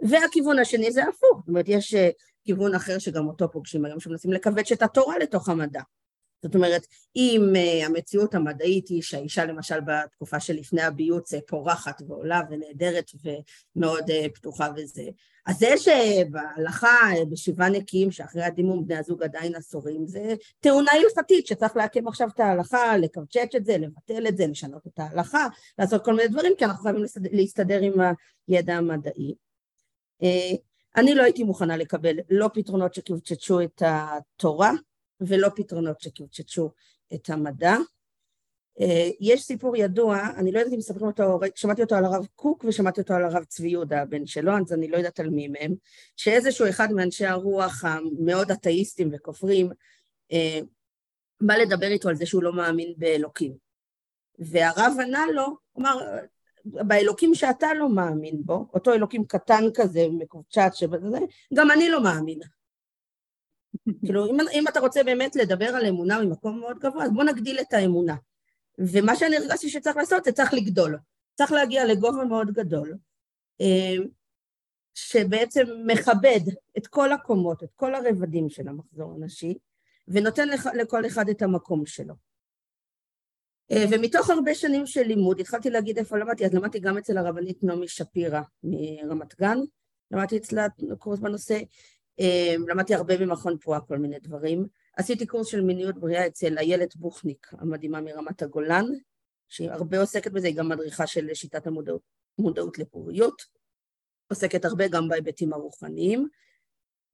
[0.00, 2.10] והכיוון השני זה הפוך, זאת אומרת יש אה,
[2.46, 5.80] כיוון אחר שגם אותו פוגשים היום, שמנסים לכווץ את התורה לתוך המדע.
[6.42, 13.10] זאת אומרת, אם uh, המציאות המדעית היא שהאישה למשל בתקופה שלפני הביוץ פורחת ועולה ונהדרת
[13.76, 15.02] ומאוד uh, פתוחה וזה,
[15.46, 21.46] אז זה שבהלכה uh, בשבעה נקיים שאחרי הדימום בני הזוג עדיין אסורים, זה טעונה הלכתית
[21.46, 25.46] שצריך להקים עכשיו את ההלכה, לקרצ'ץ' את זה, לבטל את זה, לשנות את ההלכה,
[25.78, 27.94] לעשות כל מיני דברים, כי אנחנו חייבים להסתדר עם
[28.48, 29.34] הידע המדעי.
[30.96, 34.72] אני לא הייתי מוכנה לקבל לא פתרונות שקבצ'צ'ו את התורה
[35.20, 36.70] ולא פתרונות שקבצ'צ'ו
[37.14, 37.76] את המדע.
[38.80, 42.64] אה, יש סיפור ידוע, אני לא יודעת אם מספרים אותו, שמעתי אותו על הרב קוק
[42.64, 45.74] ושמעתי אותו על הרב צבי יהודה הבן שלו, אז אני לא יודעת על מי מהם,
[46.16, 49.70] שאיזשהו אחד מאנשי הרוח המאוד אתאיסטים וכופרים
[50.32, 50.60] אה,
[51.40, 53.54] בא לדבר איתו על זה שהוא לא מאמין באלוקים.
[54.38, 55.98] והרב ענה לו, אמר,
[56.66, 61.18] באלוקים שאתה לא מאמין בו, אותו אלוקים קטן כזה, מקובצ'ת שבזה,
[61.54, 62.38] גם אני לא מאמין.
[64.04, 67.60] כאילו, אם, אם אתה רוצה באמת לדבר על אמונה ממקום מאוד גבוה, אז בוא נגדיל
[67.60, 68.16] את האמונה.
[68.78, 70.98] ומה שאני הרגשתי שצריך לעשות, זה צריך לגדול.
[71.34, 72.96] צריך להגיע לגובה מאוד גדול,
[73.60, 73.94] אה,
[74.94, 76.40] שבעצם מכבד
[76.78, 79.58] את כל הקומות, את כל הרבדים של המחזור הנשי,
[80.08, 82.14] ונותן לכל אחד את המקום שלו.
[83.72, 87.64] אה, ומתוך הרבה שנים של לימוד, התחלתי להגיד איפה למדתי, אז למדתי גם אצל הרבנית
[87.64, 89.58] נעמי שפירא מרמת גן,
[90.10, 90.66] למדתי אצלה
[90.98, 91.58] קורס בנושא,
[92.20, 94.66] אה, למדתי הרבה במכון פועה כל מיני דברים.
[94.96, 98.84] עשיתי קורס של מיניות בריאה אצל איילת בוכניק המדהימה מרמת הגולן,
[99.48, 102.02] שהיא הרבה עוסקת בזה, היא גם מדריכה של שיטת המודעות
[102.38, 103.42] מודעות לפוריות,
[104.28, 106.28] עוסקת הרבה גם בהיבטים הרוחניים.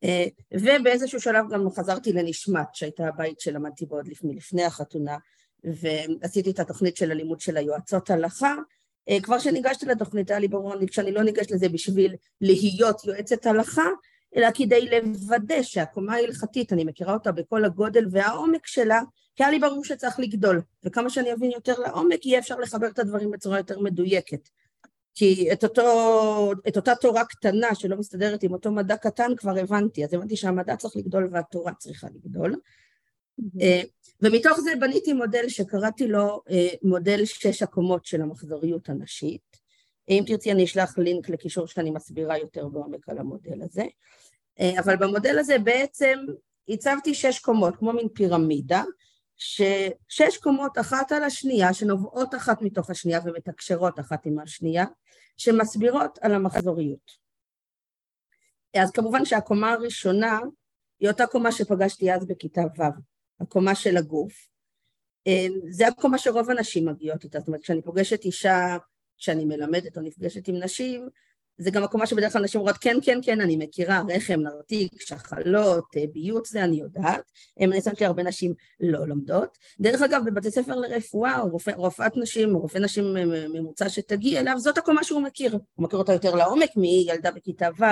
[0.05, 5.17] אה, ובאיזשהו שלב גם חזרתי לנשמת, שהייתה הבית שלמדתי בו עוד לפני, לפני החתונה,
[5.65, 8.55] ועשיתי את התוכנית של הלימוד של היועצות הלכה.
[9.09, 13.87] אה, כבר כשניגשתי לתוכנית היה לי ברור שאני לא ניגשת לזה בשביל להיות יועצת הלכה,
[14.37, 19.01] אלא כדי לוודא שהקומה ההלכתית, אני מכירה אותה בכל הגודל והעומק שלה,
[19.37, 22.99] כי היה לי ברור שצריך לגדול, וכמה שאני אבין יותר לעומק, יהיה אפשר לחבר את
[22.99, 24.49] הדברים בצורה יותר מדויקת.
[25.15, 30.05] כי את, אותו, את אותה תורה קטנה שלא מסתדרת עם אותו מדע קטן כבר הבנתי,
[30.05, 32.57] אז הבנתי שהמדע צריך לגדול והתורה צריכה לגדול.
[33.61, 33.83] אה,
[34.23, 39.63] ומתוך זה בניתי מודל שקראתי לו אה, מודל שש הקומות של המחזוריות הנשית.
[40.09, 43.85] אם תרצי אני אשלח לינק לקישור שאני מסבירה יותר בעומק על המודל הזה.
[44.61, 46.19] אה, אבל במודל הזה בעצם
[46.69, 48.85] הצבתי שש קומות, כמו מין פירמידה,
[49.37, 54.85] ששש קומות אחת על השנייה, שנובעות אחת מתוך השנייה ומתקשרות אחת עם השנייה,
[55.37, 57.23] שמסבירות על המחזוריות.
[58.77, 60.39] אז כמובן שהקומה הראשונה
[61.01, 62.83] היא אותה קומה שפגשתי אז בכיתה ו',
[63.43, 64.33] הקומה של הגוף.
[65.27, 68.77] אה, זה הקומה שרוב הנשים מגיעות איתה, זאת אומרת כשאני פוגשת אישה,
[69.19, 71.09] כשאני מלמדת או נפגשת עם נשים,
[71.59, 75.85] זה גם הקומה שבדרך כלל נשים אומרות כן, כן, כן, אני מכירה, רחם, נרתיק, שחלות,
[75.97, 77.23] אה, ביוט, זה אני יודעת.
[77.61, 79.59] אני חושבת שהרבה נשים לא לומדות.
[79.81, 83.05] דרך אגב, בבתי ספר לרפואה, או רופא, רופאת נשים, או רופא נשים
[83.53, 85.59] ממוצע שתגיע אליו, זאת הקומה שהוא מכיר.
[85.75, 87.85] הוא מכיר אותה יותר לעומק מילדה בכיתה ו',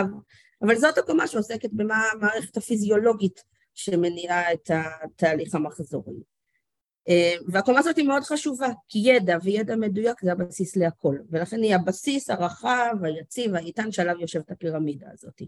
[0.63, 3.43] אבל זאת הקומה שעוסקת במה המערכת הפיזיולוגית
[3.75, 6.23] שמניעה את התהליך המחזורי.
[7.09, 11.75] אה, והקומה הזאת היא מאוד חשובה, כי ידע וידע מדויק זה הבסיס להכל, ולכן היא
[11.75, 15.43] הבסיס הרחב, היציב, האיתן שעליו יושבת הפירמידה הזאת.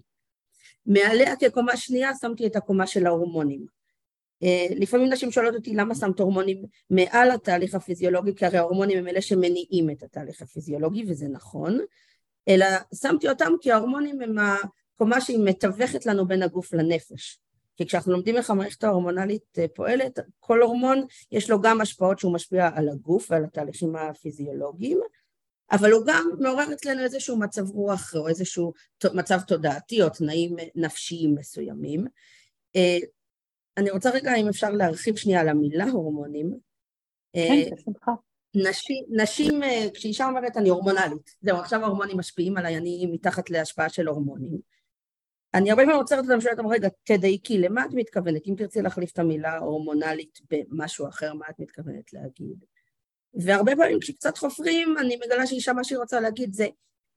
[0.87, 3.67] מעליה כקומה שנייה שמתי את הקומה של ההורמונים.
[4.43, 9.09] אה, לפעמים נשים שואלות אותי למה שמת הורמונים מעל התהליך הפיזיולוגי, כי הרי ההורמונים הם
[9.09, 11.79] אלה שמניעים את התהליך הפיזיולוגי, וזה נכון,
[12.49, 17.39] אלא שמתי אותם כי ההורמונים הם הקומה שהיא מתווכת לנו בין הגוף לנפש.
[17.83, 22.35] כי כשאנחנו לומדים איך המערכת ההורמונלית אה, פועלת, כל הורמון יש לו גם השפעות שהוא
[22.35, 25.01] משפיע על הגוף ועל התהליכים הפיזיולוגיים,
[25.73, 28.73] אבל הוא גם מעורר אצלנו איזשהו מצב רוח או איזשהו
[29.15, 32.07] מצב תודעתי או תנאים נפשיים מסוימים.
[32.77, 32.99] אה,
[33.77, 36.53] אני רוצה רגע, אם אפשר להרחיב שנייה על המילה הורמונים.
[37.37, 38.13] אה, כן, בשמחה.
[38.55, 39.61] נשים, נשים,
[39.95, 44.73] כשאישה אומרת אני הורמונלית, זהו, עכשיו ההורמונים משפיעים עליי, אני מתחת להשפעה של הורמונים.
[45.55, 48.43] אני הרבה פעמים עוצרת אותם ושואלת אותם, רגע, תדייקי, למה את מתכוונת?
[48.47, 52.65] אם תרצי להחליף את המילה הורמונלית במשהו אחר, מה את מתכוונת להגיד?
[53.35, 56.67] והרבה פעמים כשקצת חופרים, אני מגלה שאישה מה שהיא רוצה להגיד זה,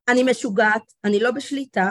[0.07, 1.89] אני משוגעת, אני לא בשליטה,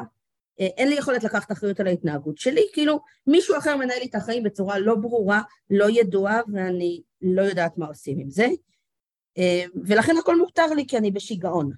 [0.60, 4.14] אה, אין לי יכולת לקחת אחריות על ההתנהגות שלי, כאילו מישהו אחר מנהל לי את
[4.14, 8.46] החיים בצורה לא ברורה, לא ידועה, ואני לא יודעת מה עושים עם זה.
[9.38, 11.70] אה, ולכן הכל מותר לי כי אני בשיגעון.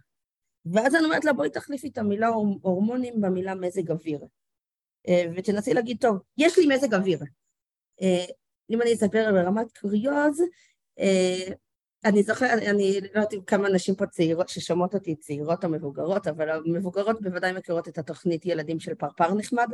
[0.73, 2.29] ואז אני אומרת לה, בואי תחליפי את המילה
[2.63, 4.21] הורמונים במילה מזג אוויר.
[5.09, 7.19] אה, ותנסי להגיד, טוב, יש לי מזג אוויר.
[8.71, 10.43] אם אני אספר ברמת קוריוז,
[12.05, 16.51] אני זוכרת, אני לא יודעת כמה נשים פה צעירות, ששומעות אותי, צעירות או מבוגרות, אבל
[16.51, 19.69] המבוגרות בוודאי מכירות את התוכנית ילדים של פרפר נחמד.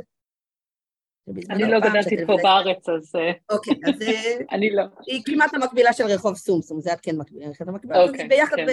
[1.51, 3.13] אני לא גדלתי פה בארץ, אז...
[3.17, 4.03] אה, אוקיי, אז...
[4.03, 4.83] אה, אני לא.
[5.07, 8.03] היא כמעט המקבילה של רחוב סומסום, זה את כן מקבילה.
[8.03, 8.67] אוקיי, ביחד, כן.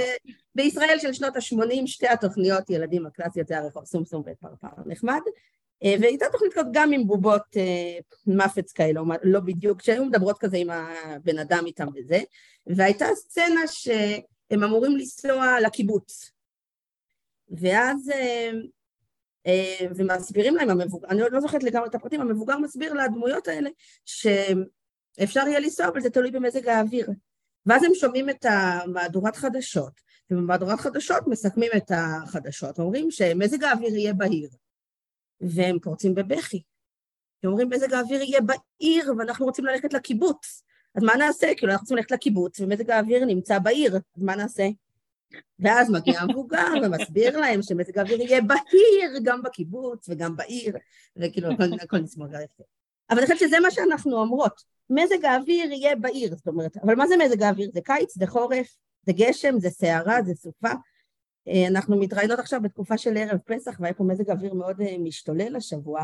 [0.55, 5.21] בישראל של שנות ה-80, שתי התוכניות ילדים הקלאסיות זה הרחוב סומסום ופרפר נחמד.
[5.83, 7.57] אה, והייתה תוכנית כזאת גם עם בובות
[8.27, 12.19] מפץ כאלה, לא בדיוק, שהיו מדברות כזה עם הבן אדם איתם וזה,
[12.67, 16.31] והייתה סצנה שהם אמורים לנסוע לקיבוץ.
[17.49, 18.11] ואז
[19.47, 23.69] אה, ומסבירים להם, המבוגר, אני עוד לא זוכרת לגמרי את הפרטים, המבוגר מסביר לדמויות האלה
[24.05, 27.09] שאפשר יהיה לנסוע, אבל זה תלוי במזג האוויר.
[27.65, 29.93] ואז הם שומעים את המהדורת חדשות,
[30.31, 34.49] ובמהדורת חדשות מסכמים את החדשות, אומרים שמזג האוויר יהיה בהיר,
[35.41, 36.61] והם פורצים בבכי.
[37.43, 40.63] הם אומרים, מזג האוויר יהיה בעיר, ואנחנו רוצים ללכת לקיבוץ.
[40.95, 41.47] אז מה נעשה?
[41.57, 44.67] כאילו, אנחנו רוצים ללכת לקיבוץ, ומזג האוויר נמצא בעיר, אז מה נעשה?
[45.59, 50.75] ואז מגיע המבוגר ומסביר להם שמזג האוויר יהיה בהיר גם בקיבוץ וגם בעיר,
[51.15, 52.63] וכאילו הכל, הכל נסמוג יפה.
[53.09, 57.07] אבל אני חושבת שזה מה שאנחנו אומרות, מזג האוויר יהיה בעיר, זאת אומרת, אבל מה
[57.07, 57.69] זה מזג האוויר?
[57.73, 58.75] זה קיץ, זה חורף,
[59.05, 60.71] זה גשם, זה סערה, זה סופה.
[61.49, 65.55] אה, אנחנו מתראיינות עכשיו בתקופה של ערב פסח, והיה פה מזג אוויר מאוד אה, משתולל
[65.55, 66.03] השבוע.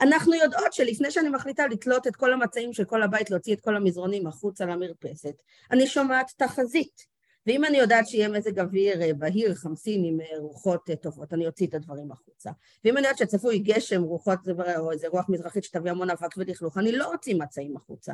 [0.00, 3.76] אנחנו יודעות שלפני שאני מחליטה לתלות את כל המצעים של כל הבית, להוציא את כל
[3.76, 7.18] המזרונים החוצה למרפסת, אני שומעת תחזית.
[7.46, 11.74] ואם אני יודעת שיהיה מזג אוויר אה, בהיר, חמסין עם רוחות טובות, אני אוציא את
[11.74, 12.50] הדברים החוצה.
[12.84, 14.38] ואם אני יודעת שצפוי גשם, רוחות
[14.78, 18.12] או איזה רוח מזרחית שתביא המון אבק ולכלוך, אני לא אוציא מצעים החוצה.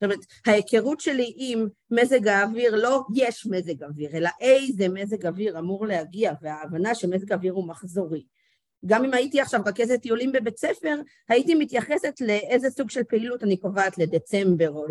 [0.00, 5.58] זאת אומרת, ההיכרות שלי עם מזג האוויר, לא יש מזג אוויר, אלא איזה מזג אוויר
[5.58, 8.24] אמור להגיע, וההבנה שמזג אוויר הוא מחזורי.
[8.86, 13.56] גם אם הייתי עכשיו רכזת טיולים בבית ספר, הייתי מתייחסת לאיזה סוג של פעילות אני
[13.56, 14.86] קובעת לדצמבר או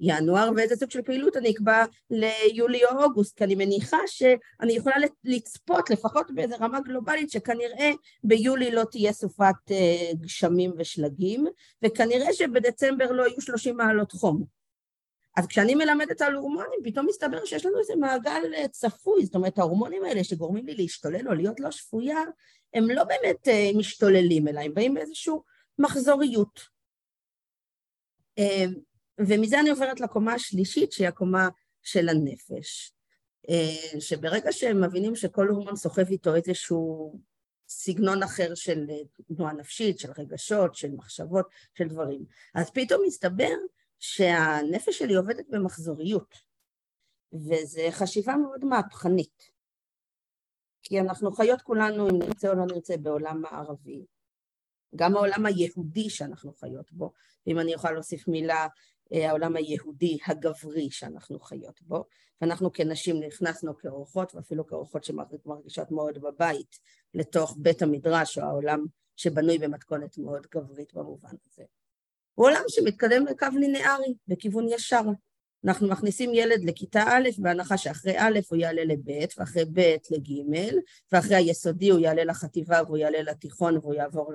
[0.00, 4.96] לינואר, ואיזה סוג של פעילות אני אקבע ליולי או אוגוסט, כי אני מניחה שאני יכולה
[5.24, 7.90] לצפות לפחות באיזה רמה גלובלית שכנראה
[8.24, 11.46] ביולי לא תהיה סופת אה, גשמים ושלגים,
[11.84, 14.61] וכנראה שבדצמבר לא יהיו 30 מעלות חום.
[15.36, 19.58] אז כשאני מלמדת על הורמונים, פתאום מסתבר שיש לנו איזה מעגל אה, צפוי, זאת אומרת,
[19.58, 22.18] ההורמונים האלה שגורמים לי להשתולל או להיות לא שפויה,
[22.74, 25.34] הם לא באמת אה, משתוללים, אלא הם באים באיזושהי
[25.78, 26.60] מחזוריות.
[28.38, 28.64] אה,
[29.18, 31.48] ומזה אני עוברת לקומה השלישית, שהיא הקומה
[31.82, 32.92] של הנפש.
[33.98, 37.12] שברגע שהם מבינים שכל הורמון סוחב איתו איזשהו
[37.68, 38.86] סגנון אחר של
[39.36, 43.54] תנועה נפשית, של רגשות, של מחשבות, של דברים, אז פתאום מסתבר
[44.02, 46.34] שהנפש שלי עובדת במחזוריות,
[47.32, 49.50] וזו חשיבה מאוד מהפכנית.
[50.82, 54.06] כי אנחנו חיות כולנו, אם נרצה או לא נרצה, בעולם מערבי.
[54.96, 57.12] גם העולם היהודי שאנחנו חיות בו,
[57.46, 58.66] ואם אני יכולה להוסיף מילה,
[59.12, 62.04] אה, העולם היהודי הגברי שאנחנו חיות בו,
[62.40, 66.78] ואנחנו כנשים נכנסנו כאורחות, ואפילו כאורחות שמרגישות מאוד בבית,
[67.14, 68.86] לתוך בית המדרש, או העולם
[69.16, 71.64] שבנוי במתכונת מאוד גברית במובן הזה.
[72.34, 75.02] הוא עולם שמתקדם לקו לינארי, בכיוון ישר.
[75.64, 80.54] אנחנו מכניסים ילד לכיתה א', בהנחה שאחרי א' הוא יעלה לב', ואחרי ב' לג',
[81.12, 84.32] ואחרי היסודי הוא יעלה לחטיבה והוא יעלה לתיכון והוא יעבור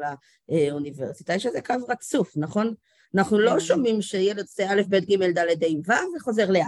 [0.50, 1.34] לאוניברסיטה.
[1.34, 2.74] יש איזה קו רצוף, נכון?
[3.16, 3.60] אנחנו לא כן.
[3.60, 6.60] שומעים שילד עושה א', ב', ג', ד', ה', ו' וחוזר לא'.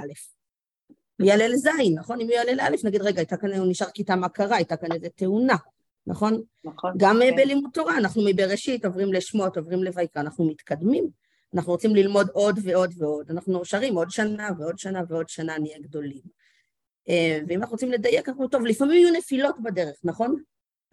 [1.19, 2.21] הוא יעלה לז', נכון?
[2.21, 4.91] אם הוא יעלה לא', נגיד, רגע, הייתה כאן, הוא נשאר כיתה מה קרה, הייתה כאן
[4.91, 5.55] איזה תאונה.
[6.07, 6.41] נכון?
[6.63, 6.93] נכון.
[6.97, 7.35] גם כן.
[7.35, 11.07] בלימוד תורה, אנחנו מבראשית עוברים לשמות, עוברים לויקרא, אנחנו מתקדמים.
[11.53, 13.31] אנחנו רוצים ללמוד עוד ועוד ועוד.
[13.31, 16.21] אנחנו שרים עוד שנה ועוד שנה ועוד שנה נהיה גדולים.
[17.09, 20.43] אה, ואם אנחנו רוצים לדייק, אנחנו טוב, לפעמים יהיו נפילות בדרך, נכון?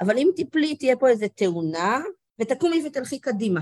[0.01, 2.01] אבל אם תיפלי, תהיה פה איזה תאונה,
[2.40, 3.61] ותקומי ותלכי קדימה.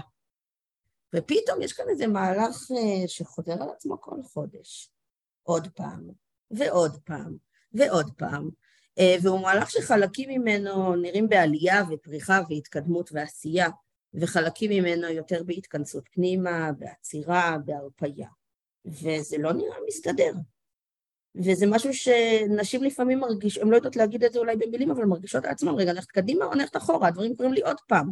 [1.15, 4.91] ופתאום יש כאן איזה מהלך אה, שחוזר על עצמו כל חודש.
[5.43, 6.11] עוד פעם,
[6.51, 7.37] ועוד פעם,
[7.73, 8.51] ועוד פעם.
[8.99, 13.69] אה, והוא מהלך שחלקים ממנו נראים בעלייה ופריחה והתקדמות ועשייה,
[14.15, 18.29] וחלקים ממנו יותר בהתכנסות פנימה, בעצירה, בהרפייה.
[18.87, 20.33] וזה לא נראה מסתדר.
[21.37, 25.45] וזה משהו שנשים לפעמים מרגיש, הן לא יודעות להגיד את זה אולי במילים, אבל מרגישות
[25.45, 27.09] על עצמן, רגע, הולכת קדימה או הולכת אחורה?
[27.09, 28.11] הדברים קורים לי עוד פעם.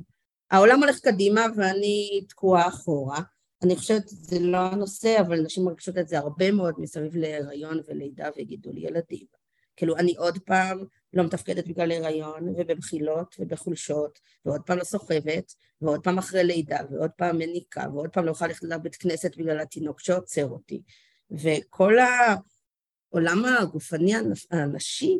[0.50, 3.20] העולם הולך קדימה ואני תקועה אחורה.
[3.62, 8.28] אני חושבת שזה לא הנושא, אבל נשים מרגישות את זה הרבה מאוד מסביב להיריון ולידה
[8.36, 9.41] וגידול ילדים.
[9.82, 16.00] כאילו, אני עוד פעם לא מתפקדת בגלל הריון, ובמחילות, ובחולשות, ועוד פעם לא סוחבת, ועוד
[16.04, 20.00] פעם אחרי לידה, ועוד פעם מניקה, ועוד פעם לא יכולה ללכת לבית כנסת בגלל התינוק
[20.00, 20.82] שעוצר אותי.
[21.30, 24.12] וכל העולם הגופני
[24.50, 25.18] הנשי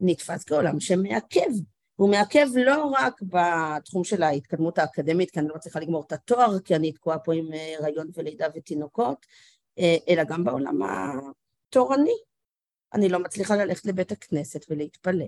[0.00, 1.50] נתפס כעולם שמעכב.
[1.96, 6.60] הוא מעכב לא רק בתחום של ההתקדמות האקדמית, כי אני לא מצליחה לגמור את התואר,
[6.60, 9.26] כי אני תקועה פה עם הריון ולידה ותינוקות,
[9.78, 12.27] אה, אלא גם בעולם התורני.
[12.94, 15.26] אני לא מצליחה ללכת לבית הכנסת ולהתפלל,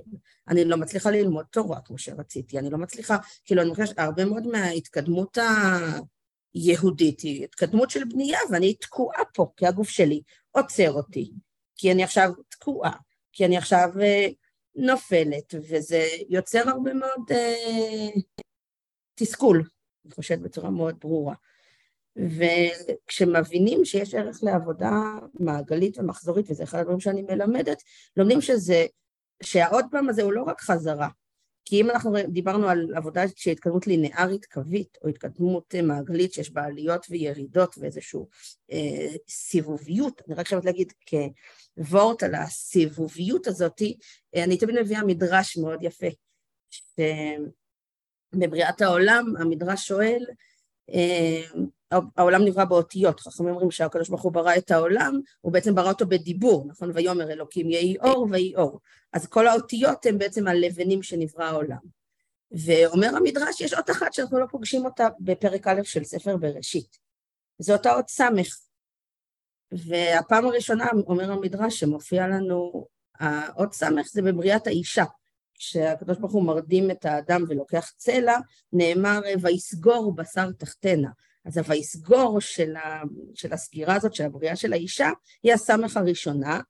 [0.49, 4.47] אני לא מצליחה ללמוד תורה כמו שרציתי, אני לא מצליחה, כאילו אני חושבת הרבה מאוד
[4.47, 5.39] מההתקדמות
[6.55, 11.31] היהודית היא התקדמות של בנייה, ואני תקועה פה, כי הגוף שלי עוצר אותי,
[11.77, 12.93] כי אני עכשיו תקועה,
[13.33, 14.27] כי אני עכשיו אה,
[14.75, 18.21] נופלת, וזה יוצר הרבה מאוד אה,
[19.15, 19.69] תסכול,
[20.05, 21.35] אני חושבת בצורה מאוד ברורה.
[22.17, 24.93] וכשמבינים שיש ערך לעבודה
[25.35, 27.83] מעגלית ומחזורית, וזה אחד הדברים שאני מלמדת,
[28.17, 28.87] לומדים שזה,
[29.43, 31.09] שהעוד פעם הזה הוא לא רק חזרה.
[31.65, 36.65] כי אם אנחנו דיברנו על עבודה שהיא התקדמות לינארית קווית, או התקדמות מעגלית שיש בה
[36.65, 38.21] עליות וירידות ואיזושהי
[38.73, 40.93] אה, סיבוביות, אני רק חייבת להגיד
[41.77, 43.83] כוורט על הסיבוביות הזאת,
[44.35, 46.07] אה, אני תמיד מביאה מדרש מאוד יפה,
[46.71, 50.25] שבבריאת העולם המדרש שואל,
[50.91, 51.43] אה,
[52.17, 56.07] העולם נברא באותיות, חכמים אומרים שהקדוש ברוך הוא ברא את העולם, הוא בעצם ברא אותו
[56.07, 56.91] בדיבור, נכון?
[56.95, 58.81] ויאמר אלוקים יהי אור ויהי אור.
[59.13, 62.01] אז כל האותיות הן בעצם הלבנים שנברא העולם.
[62.53, 66.99] ואומר המדרש, יש אות אחת שאנחנו לא פוגשים אותה בפרק א' של ספר בראשית.
[67.59, 68.57] זו אותה אות סמך.
[69.73, 72.87] והפעם הראשונה, אומר המדרש, שמופיע לנו
[73.21, 75.05] האות סמך זה בבריאת האישה.
[75.55, 78.39] כשהקדוש ברוך הוא מרדים את האדם ולוקח צלע,
[78.73, 81.11] נאמר ויסגור בשר תחתנה.
[81.45, 83.03] אז ה"ויסגור" של, ה,
[83.35, 85.11] של הסגירה הזאת, של הבריאה של האישה,
[85.43, 86.61] היא הסמך הראשונה.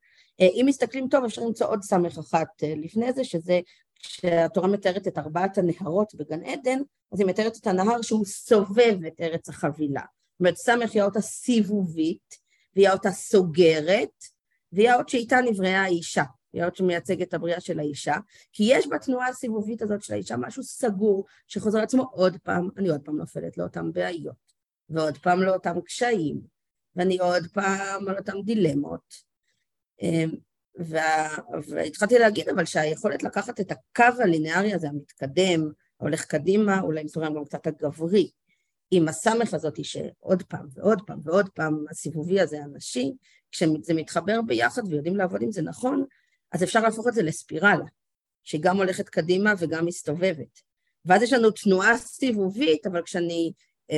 [0.41, 3.61] אה, אם מסתכלים טוב, אפשר למצוא עוד סמך אחת אה, לפני זה, שזה
[4.03, 6.79] כשהתורה מתארת את ארבעת הנהרות בגן עדן,
[7.13, 10.01] אז היא מתארת את הנהר שהוא סובב את ארץ החבילה.
[10.01, 12.35] זאת אומרת, סמך היא האות הסיבובית,
[12.77, 14.25] והיא האות הסוגרת,
[14.73, 16.25] והיא האות שאיתה נבראה האישה.
[16.53, 18.15] היא האות שמייצגת את הבריאה של האישה,
[18.53, 23.01] כי יש בתנועה הסיבובית הזאת של האישה משהו סגור, שחוזר לעצמו עוד פעם, אני עוד
[23.05, 24.50] פעם נופלת לאותן בעיות.
[24.91, 26.41] ועוד פעם לאותם קשיים,
[26.97, 29.15] ואני עוד פעם על אותם דילמות.
[30.03, 30.31] אמ,
[31.69, 37.45] והתחלתי להגיד אבל שהיכולת לקחת את הקו הלינארי הזה, המתקדם, הולך קדימה, אולי מסוים גם
[37.45, 38.31] קצת הגברי,
[38.91, 43.13] עם הסמך הזאת שעוד פעם ועוד פעם ועוד פעם הסיבובי הזה הנשי,
[43.53, 46.05] כשזה מתחבר ביחד ויודעים לעבוד עם זה נכון,
[46.53, 47.85] אז אפשר להפוך את זה לספירלה,
[48.45, 50.61] שהיא גם הולכת קדימה וגם מסתובבת.
[51.05, 53.53] ואז יש לנו תנועה סיבובית, אבל כשאני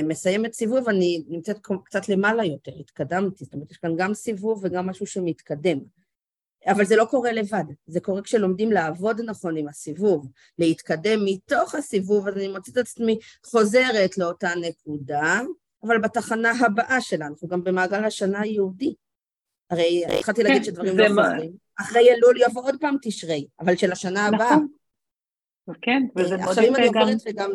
[0.05, 4.87] מסיימת סיבוב, אני נמצאת קצת למעלה יותר, התקדמתי, זאת אומרת, יש כאן גם סיבוב וגם
[4.87, 5.79] משהו שמתקדם.
[6.67, 10.29] אבל זה לא קורה לבד, זה קורה כשלומדים לעבוד נכון עם הסיבוב,
[10.59, 15.41] להתקדם מתוך הסיבוב, אז אני מוצאת את עצמי חוזרת לאותה נקודה,
[15.83, 18.95] אבל בתחנה הבאה שלנו, אנחנו גם במעגל השנה היהודי.
[19.71, 21.53] הרי התחלתי להגיד כן, שדברים לא חוזרים.
[21.81, 24.57] אחרי אלול יבוא עוד פעם תשרי, אבל של השנה הבאה.
[25.69, 25.81] נכון.
[25.83, 27.51] כן, וזה מאוד יפה גם, וגם...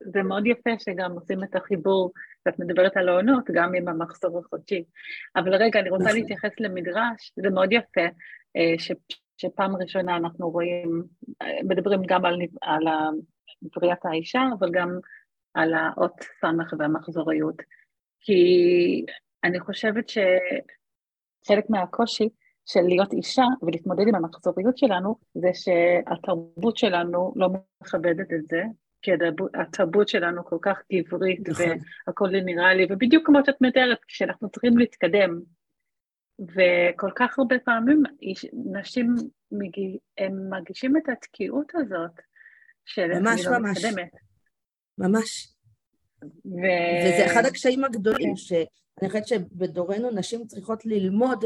[0.00, 2.12] זה מאוד יפה שגם עושים את החיבור,
[2.46, 4.84] ואת מדברת על העונות, גם עם המחזור החודשי.
[5.36, 6.16] אבל רגע, אני רוצה נכון.
[6.16, 8.06] להתייחס למדרש, זה מאוד יפה,
[8.56, 8.92] אה, ש,
[9.36, 11.02] שפעם ראשונה אנחנו רואים,
[11.64, 12.84] מדברים גם על, על
[13.76, 14.98] בריאת האישה, אבל גם
[15.54, 17.56] על האות סמך והמחזוריות.
[18.20, 18.42] כי
[19.44, 22.28] אני חושבת שחלק מהקושי,
[22.70, 27.48] של להיות אישה ולהתמודד עם המחזוריות שלנו, זה שהתרבות שלנו לא
[27.82, 28.62] מכבדת את זה,
[29.02, 29.10] כי
[29.60, 31.66] התרבות שלנו כל כך גברית, נכון.
[32.06, 35.40] והכל נראה לי, ובדיוק כמו שאת מתארת, כשאנחנו צריכים להתקדם,
[36.40, 38.02] וכל כך הרבה פעמים
[38.72, 39.14] נשים
[39.52, 42.20] מגיע, הם מרגישים את התקיעות הזאת,
[42.84, 43.84] של ממש, לא ממש.
[43.84, 44.10] מתקדמת.
[44.98, 45.54] ממש.
[46.24, 46.62] ו...
[47.04, 48.36] וזה אחד הקשיים הגדולים.
[48.36, 51.44] שאני חושבת שבדורנו נשים צריכות ללמוד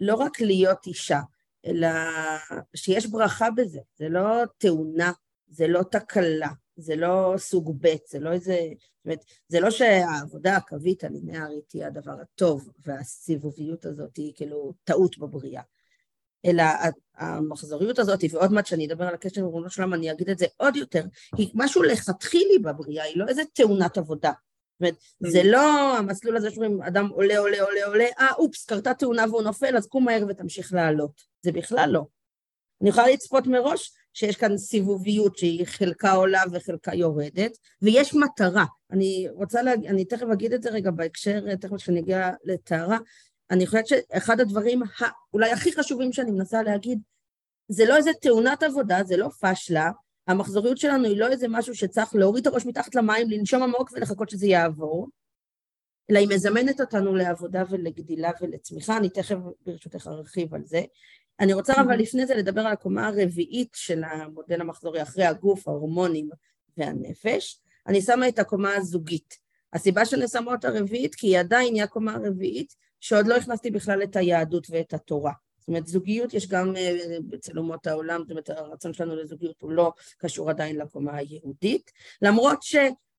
[0.00, 1.20] לא רק להיות אישה,
[1.66, 1.88] אלא
[2.76, 5.12] שיש ברכה בזה, זה לא תאונה,
[5.48, 8.58] זה לא תקלה, זה לא סוג ב', זה לא איזה...
[9.04, 15.18] זאת אומרת, זה לא שהעבודה הקווית הלינארית היא הדבר הטוב, והסיבוביות הזאת היא כאילו טעות
[15.18, 15.62] בבריאה,
[16.44, 16.62] אלא
[17.16, 20.46] המחזוריות הזאת, ועוד מעט שאני אדבר על הקשר עם ריבונו שלם, אני אגיד את זה
[20.56, 21.04] עוד יותר,
[21.36, 24.32] היא משהו לכתחילי בבריאה, היא לא איזה תאונת עבודה.
[24.74, 25.46] זאת אומרת, זה mm.
[25.46, 29.76] לא המסלול הזה שאומרים, אדם עולה, עולה, עולה, עולה, אה, אופס, קרתה תאונה והוא נופל,
[29.76, 31.22] אז קום מהר ותמשיך לעלות.
[31.42, 32.04] זה בכלל לא.
[32.82, 38.64] אני יכולה לצפות מראש שיש כאן סיבוביות שהיא חלקה עולה וחלקה יורדת, ויש מטרה.
[38.90, 42.98] אני רוצה להגיד, אני תכף אגיד את זה רגע בהקשר, תכף כשאני אגיע לטהרה,
[43.50, 44.82] אני חושבת שאחד הדברים
[45.34, 46.98] אולי הכי חשובים שאני מנסה להגיד,
[47.68, 49.90] זה לא איזה תאונת עבודה, זה לא פשלה,
[50.26, 54.28] המחזוריות שלנו היא לא איזה משהו שצריך להוריד את הראש מתחת למים, לנשום עמוק ולחכות
[54.28, 55.08] שזה יעבור,
[56.10, 60.82] אלא היא מזמנת אותנו לעבודה ולגדילה ולצמיחה, אני תכף ברשותך ארחיב על זה.
[61.40, 66.28] אני רוצה אבל לפני זה לדבר על הקומה הרביעית של המודל המחזורי, אחרי הגוף, ההורמונים
[66.76, 67.60] והנפש.
[67.86, 69.38] אני שמה את הקומה הזוגית.
[69.72, 74.02] הסיבה שאני שמה אותה רביעית, כי היא עדיין היא הקומה הרביעית, שעוד לא הכנסתי בכלל
[74.02, 75.32] את היהדות ואת התורה.
[75.64, 79.70] זאת אומרת, זוגיות יש גם אה, אצל אומות העולם, זאת אומרת, הרצון שלנו לזוגיות הוא
[79.72, 81.90] לא קשור עדיין לקומה היהודית,
[82.22, 82.76] למרות ש...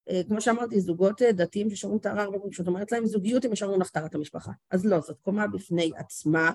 [0.10, 3.66] אה, כמו שאמרתי, זוגות אה, דתיים ששומעים טהרה הרבה כשאת אומרת להם זוגיות, הם ישר
[3.66, 3.82] אומרים
[4.14, 4.52] המשפחה.
[4.72, 6.52] אז לא, זאת קומה בפני עצמה.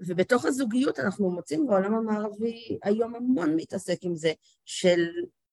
[0.00, 4.32] ובתוך הזוגיות אנחנו מוצאים בעולם המערבי היום המון מתעסק עם זה,
[4.64, 5.06] של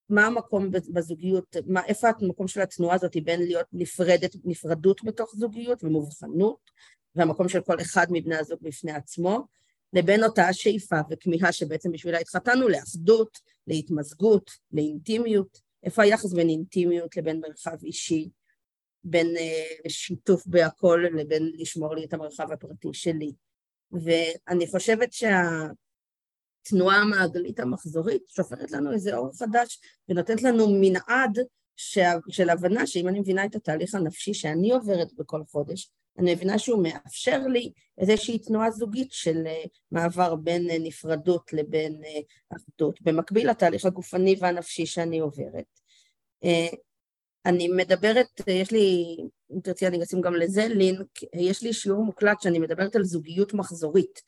[0.10, 5.84] מה המקום בזוגיות, מה, איפה המקום של התנועה הזאת בין להיות נפרדת, נפרדות בתוך זוגיות
[5.84, 6.72] ומובחנות,
[7.16, 9.48] והמקום של כל אחד מבני הזוג בפני עצמו,
[9.94, 15.62] לבין אותה שאיפה וכמיהה שבעצם בשבילה התחתנו לאחדות, להתמזגות, לאינטימיות.
[15.84, 18.30] איפה היחס בין אינטימיות לבין מרחב אישי,
[19.04, 23.32] בין uh, שיתוף בהכל לבין לשמור לי את המרחב הפרטי שלי.
[23.92, 31.40] ואני חושבת שהתנועה המעגלית המחזורית שופרת לנו איזה אור חדש ונותנת לנו מנעד
[32.30, 36.84] של הבנה שאם אני מבינה את התהליך הנפשי שאני עוברת בכל חודש, אני מבינה שהוא
[36.84, 42.20] מאפשר לי איזושהי תנועה זוגית של אה, מעבר בין אה, נפרדות לבין אה,
[42.56, 45.66] אחדות, במקביל לתהליך הגופני והנפשי שאני עוברת.
[47.46, 49.18] אני מדברת, יש לי,
[49.52, 53.54] אם תרצי אני אשים גם לזה לינק, יש לי שיעור מוקלט שאני מדברת על זוגיות
[53.54, 54.22] מחזורית.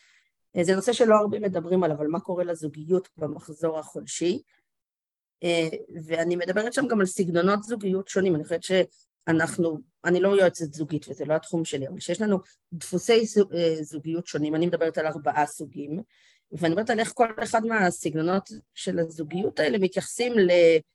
[0.62, 4.42] זה נושא שלא הרבה מדברים עליו, אבל מה קורה לזוגיות במחזור החודשי.
[6.06, 8.64] ואני מדברת שם גם על סגנונות זוגיות שונים, אני חושבת
[9.28, 12.40] אנחנו, אני לא יועצת זוגית וזה לא התחום שלי, אבל שיש לנו
[12.74, 13.24] דפוסי
[13.54, 16.00] אה, זוגיות שונים, אני מדברת על ארבעה סוגים,
[16.52, 20.34] ואני מדברת על איך כל אחד מהסגנונות של הזוגיות האלה מתייחסים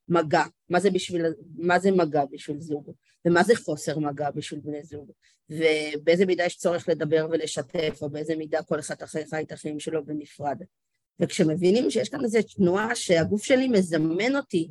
[0.09, 2.93] למגע, מה זה, בשביל, מה זה מגע בשביל זוג,
[3.25, 5.11] ומה זה חוסר מגע בשביל בני זוג,
[5.51, 9.81] ובאיזה מידה יש צורך לדבר ולשתף, או באיזה מידה כל אחד אחרי חי את החיים
[9.81, 10.59] שלו בנפרד.
[11.21, 14.69] וכשמבינים שיש כאן איזו תנועה שהגוף שלי מזמן אותי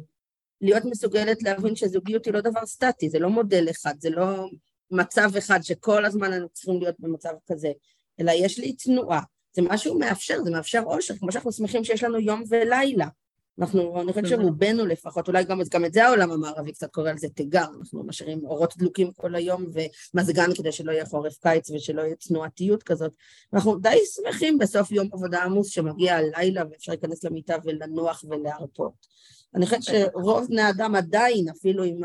[0.61, 4.49] להיות מסוגלת להבין שזוגיות היא לא דבר סטטי, זה לא מודל אחד, זה לא
[4.91, 7.71] מצב אחד שכל הזמן אנחנו צריכים להיות במצב כזה,
[8.19, 9.21] אלא יש לי תנועה,
[9.55, 13.07] זה משהו מאפשר, זה מאפשר אושר, כמו שאנחנו שמחים שיש לנו יום ולילה.
[13.59, 17.17] אנחנו, אני חושבת שרובנו לפחות, אולי גם, גם את זה העולם המערבי קצת קורא על
[17.17, 19.65] זה תיגר, אנחנו משאירים אורות דלוקים כל היום
[20.13, 23.11] ומזגן כדי שלא יהיה חורף קיץ ושלא יהיה תנועתיות כזאת.
[23.53, 29.07] אנחנו די שמחים בסוף יום עבודה עמוס שמגיע הלילה ואפשר להיכנס למיטה ולנוח ולהרפות.
[29.55, 32.01] אני חושבת שרוב בני אדם עדיין, אפילו עם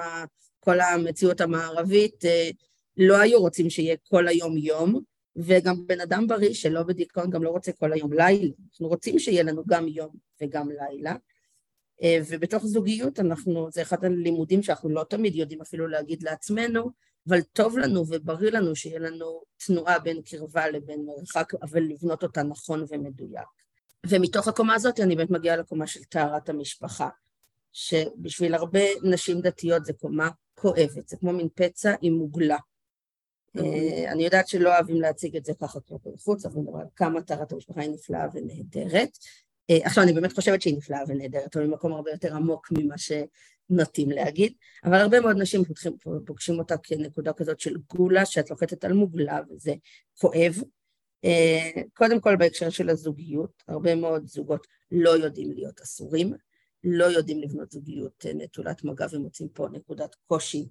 [0.60, 2.50] כל המציאות המערבית, אה,
[2.96, 5.00] לא היו רוצים שיהיה כל היום יום,
[5.36, 8.50] וגם בן אדם בריא שלא בדיכאון גם לא רוצה כל היום לילה.
[8.72, 10.10] אנחנו רוצים שיהיה לנו גם יום
[10.42, 11.14] וגם לילה.
[12.02, 16.90] אה, ובתוך זוגיות אנחנו, זה אחד הלימודים שאנחנו לא תמיד יודעים אפילו להגיד לעצמנו,
[17.28, 22.42] אבל טוב לנו ובריא לנו שיהיה לנו תנועה בין קרבה לבין מרחק, אבל לבנות אותה
[22.42, 23.46] נכון ומדויק.
[24.06, 27.08] ומתוך הקומה הזאת אני באמת מגיעה לקומה של טהרת המשפחה.
[27.72, 32.58] שבשביל הרבה נשים דתיות זה קומה כואבת, זה כמו מין פצע עם מוגלה.
[33.56, 34.04] אוקיי.
[34.04, 37.22] אה, אני יודעת שלא אוהבים להציג את זה ככה כלפי חוץ, אבל נדבר על כמה
[37.22, 39.18] טהרת המשפחה היא נפלאה ונהדרת.
[39.70, 44.10] אה, עכשיו, אני באמת חושבת שהיא נפלאה ונהדרת, אבל ממקום הרבה יותר עמוק ממה שנוטים
[44.10, 44.52] להגיד,
[44.84, 45.96] אבל הרבה מאוד נשים פותחים,
[46.26, 49.74] פוגשים אותה כנקודה כזאת של גולה, שאת לוחצת על מוגלה וזה
[50.18, 50.54] כואב.
[51.24, 56.32] אה, קודם כל בהקשר של הזוגיות, הרבה מאוד זוגות לא יודעים להיות אסורים,
[56.84, 60.68] לא יודעים לבנות זוגיות אה, נטולת מגע ומוצאים פה נקודת קושי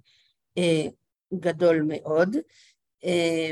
[0.57, 0.87] אה,
[1.33, 2.35] גדול מאוד.
[3.03, 3.51] אה,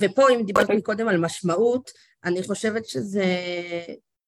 [0.00, 0.74] ופה, אם דיברת okay.
[0.74, 1.90] מקודם על משמעות,
[2.24, 3.24] אני חושבת שזה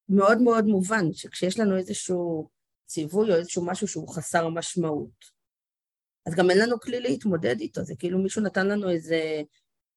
[0.08, 2.48] מאוד מאוד מובן, שכשיש לנו איזשהו
[2.86, 5.36] ציווי או איזשהו משהו שהוא חסר משמעות,
[6.26, 9.42] אז גם אין לנו כלי להתמודד איתו, זה כאילו מישהו נתן לנו איזה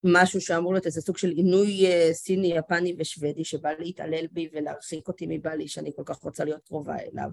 [0.04, 5.08] משהו שאמור להיות איזה סוג של עינוי אה, סיני, יפני ושוודי שבא להתעלל בי ולהרחיק
[5.08, 7.30] אותי מבעלי שאני כל כך רוצה להיות קרובה אליו.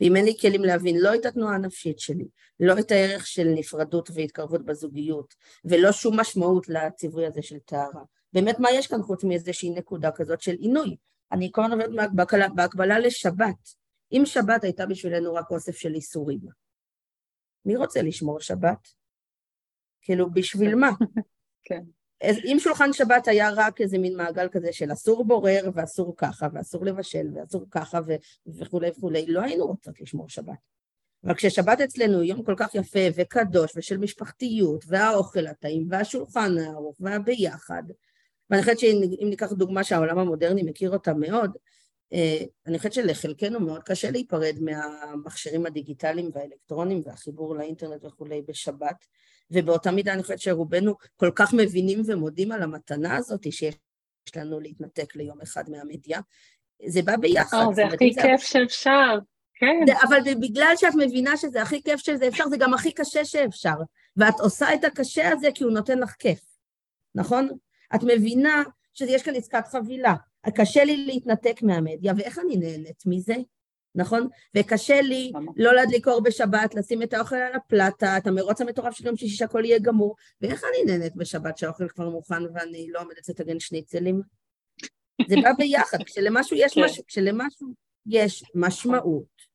[0.00, 2.24] ואם אין לי כלים להבין לא את התנועה הנפשית שלי,
[2.60, 5.34] לא את הערך של נפרדות והתקרבות בזוגיות,
[5.64, 8.02] ולא שום משמעות לציווי הזה של טהרה.
[8.32, 10.96] באמת מה יש כאן חוץ מאיזושהי נקודה כזאת של עינוי?
[11.32, 12.10] אני כל הזמן עובדת
[12.54, 13.74] בהקבלה לשבת.
[14.12, 16.40] אם שבת הייתה בשבילנו רק אוסף של איסורים,
[17.64, 18.88] מי רוצה לשמור שבת?
[20.02, 20.90] כאילו, בשביל מה?
[21.66, 21.82] כן.
[22.22, 26.84] אם שולחן שבת היה רק איזה מין מעגל כזה של אסור בורר ואסור ככה ואסור
[26.84, 28.00] לבשל ואסור ככה
[28.46, 30.58] וכולי וכולי, לא היינו רוצות לשמור שבת.
[31.24, 37.82] אבל כששבת אצלנו יום כל כך יפה וקדוש ושל משפחתיות והאוכל הטעים והשולחן הארוך והביחד,
[38.50, 41.56] ואני חושבת שאם ניקח דוגמה שהעולם המודרני מכיר אותה מאוד,
[42.66, 49.06] אני חושבת שלחלקנו מאוד קשה להיפרד מהמכשירים הדיגיטליים והאלקטרונים והחיבור לאינטרנט וכולי בשבת,
[49.50, 53.76] ובאותה מידה אני חושבת שרובנו כל כך מבינים ומודים על המתנה הזאת שיש
[54.36, 56.20] לנו להתנתק ליום אחד מהמדיה.
[56.86, 57.64] זה בא ביחד.
[57.74, 59.18] זה הכי כיף שאפשר,
[59.54, 59.92] כן.
[60.08, 63.74] אבל בגלל שאת מבינה שזה הכי כיף שזה אפשר, זה גם הכי קשה שאפשר.
[64.16, 66.40] ואת עושה את הקשה הזה כי הוא נותן לך כיף,
[67.14, 67.48] נכון?
[67.94, 68.62] את מבינה
[68.94, 70.14] שיש כאן עסקת חבילה.
[70.56, 73.34] קשה לי להתנתק מהמדיה, ואיך אני נהנית מזה?
[73.94, 74.28] נכון?
[74.56, 79.06] וקשה לי לא להדליק אור בשבת, לשים את האוכל על הפלטה, את המרוץ המטורף של
[79.06, 83.28] יום שישי שהכל יהיה גמור, ואיך אני נהנית בשבת שהאוכל כבר מוכן ואני לא עומדת
[83.28, 84.20] לטגן שניצלים?
[85.28, 86.84] זה בא ביחד, כשלמשהו יש, כן.
[86.84, 87.00] מש...
[87.06, 87.68] כשלמשהו
[88.06, 89.48] יש משמעות,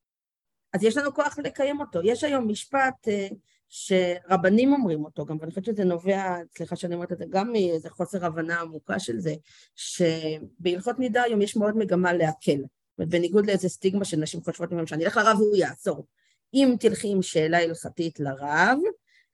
[0.73, 1.99] אז יש לנו כוח לקיים אותו.
[2.03, 3.35] יש היום משפט uh,
[3.75, 7.89] שרבנים אומרים אותו גם, ואני חושבת שזה נובע, סליחה שאני אומרת את זה, גם מאיזה
[7.89, 9.35] חוסר הבנה עמוקה של זה,
[9.75, 12.63] שבהלכות נידה היום יש מאוד מגמה להקל.
[12.97, 16.05] בניגוד לאיזה סטיגמה שנשים חושבות ממנו, שאני אלך לרב והוא יעצור.
[16.53, 18.77] אם תלכי עם שאלה הלכתית לרב,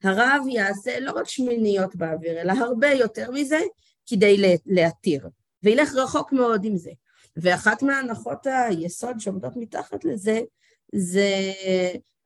[0.04, 3.60] הרב יעשה לא רק שמיניות באוויר, אלא הרבה יותר מזה
[4.06, 5.28] כדי להתיר,
[5.62, 6.90] וילך רחוק מאוד עם זה.
[7.36, 10.40] ואחת מהנחות היסוד שעומדות מתחת לזה,
[10.94, 11.52] זה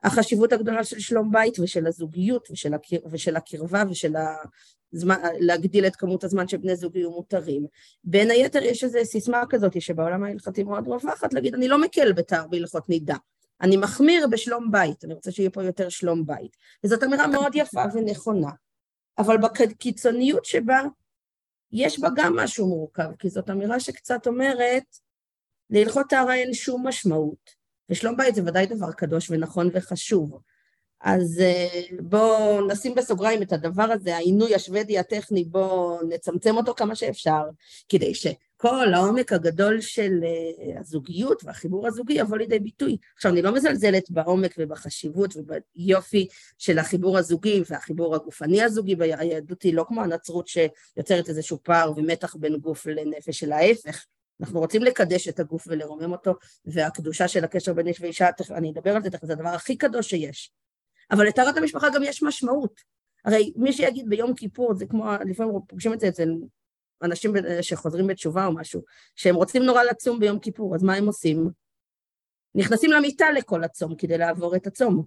[0.05, 2.97] החשיבות הגדולה של שלום בית ושל הזוגיות ושל, הקר...
[3.11, 4.15] ושל הקרבה ושל
[4.93, 7.67] הזמן, להגדיל את כמות הזמן שבני זוג יהיו מותרים.
[8.05, 12.47] בין היתר יש איזו סיסמה כזאת שבעולם ההלכתי מאוד רווחת, להגיד אני לא מקל בתאר
[12.47, 13.17] בהלכות נידה,
[13.61, 16.57] אני מחמיר בשלום בית, אני רוצה שיהיה פה יותר שלום בית.
[16.85, 18.51] וזאת אמירה מאוד יפה ונכונה,
[19.19, 20.83] אבל בקיצוניות שבה,
[21.73, 24.85] יש בה גם משהו מורכב, כי זאת אמירה שקצת אומרת,
[25.71, 27.64] להלכות טהרה אין שום משמעות.
[27.91, 30.39] ושלום בית זה ודאי דבר קדוש ונכון וחשוב.
[31.05, 36.95] אז אה, בואו נשים בסוגריים את הדבר הזה, העינוי השוודי הטכני, בואו נצמצם אותו כמה
[36.95, 37.43] שאפשר,
[37.89, 42.97] כדי שכל העומק הגדול של אה, הזוגיות והחיבור הזוגי יבוא לידי ביטוי.
[43.17, 46.29] עכשיו, אני לא מזלזלת בעומק ובחשיבות וביופי
[46.59, 52.37] של החיבור הזוגי והחיבור הגופני הזוגי, והיהדות היא לא כמו הנצרות שיוצרת איזשהו פער ומתח
[52.37, 54.05] בין גוף לנפש, אלא ההפך.
[54.41, 58.97] אנחנו רוצים לקדש את הגוף ולרומם אותו, והקדושה של הקשר בין איש ואישה, אני אדבר
[58.97, 60.53] על זה תכף, זה הדבר הכי קדוש שיש.
[61.11, 62.81] אבל לטהרת המשפחה גם יש משמעות.
[63.25, 66.29] הרי מי שיגיד ביום כיפור, זה כמו, לפעמים פוגשים את זה אצל
[67.03, 68.83] אנשים שחוזרים בתשובה או משהו,
[69.15, 71.51] שהם רוצים נורא לצום ביום כיפור, אז מה הם עושים?
[72.55, 75.05] נכנסים למיטה לכל הצום כדי לעבור את הצום.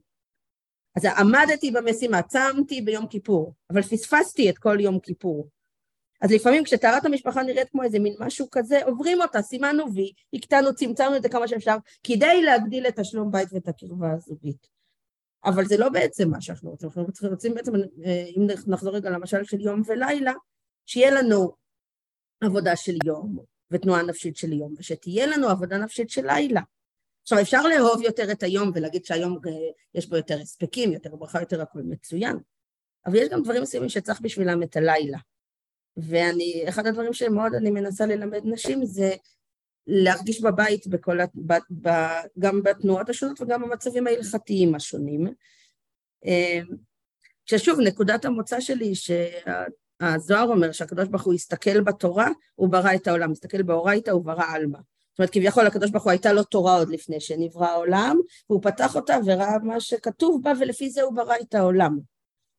[0.95, 5.47] אז עמדתי במשימה, צמתי ביום כיפור, אבל פספסתי את כל יום כיפור.
[6.22, 10.76] אז לפעמים כשטהרת המשפחה נראית כמו איזה מין משהו כזה, עוברים אותה, סימנו וי, הקטנו,
[10.76, 14.68] צמצמנו את זה כמה שאפשר, כדי להגדיל את השלום בית ואת הקרבה הזוגית.
[15.45, 19.43] אבל זה לא בעצם מה שאנחנו רוצים, אנחנו רוצים בעצם, אה, אם נחזור רגע למשל
[19.43, 20.34] של יום ולילה,
[20.86, 21.51] שיהיה לנו
[22.43, 23.38] עבודה של יום
[23.72, 26.61] ותנועה נפשית של יום, ושתהיה לנו עבודה נפשית של לילה.
[27.22, 29.51] עכשיו אפשר לאהוב יותר את היום ולהגיד שהיום אה,
[29.95, 32.38] יש בו יותר הספקים, יותר ברכה, יותר הכל מצוין,
[33.05, 35.18] אבל יש גם דברים מסוימים שצריך בשבילם את הלילה.
[35.98, 39.16] ואני, אחד הדברים שמאוד אני מנסה ללמד נשים זה
[39.88, 41.89] להרגיש בבית בכל, ב, ב,
[42.39, 45.28] גם בתנועות השונות וגם במצבים ההלכתיים השונים.
[46.26, 46.60] אה,
[47.45, 53.32] ששוב, נקודת המוצא שלי שהזוהר אומר שהקדוש ברוך הוא הסתכל בתורה, הוא ברא את העולם,
[53.32, 54.80] הסתכל באורייתא, הוא ברא עלמא.
[55.12, 58.18] זאת אומרת, כביכול הקדוש ברוך הוא הייתה לו תורה עוד לפני שנברא העולם,
[58.50, 62.00] והוא פתח אותה וראה מה שכתוב בה, ולפי זה הוא ברא את העולם.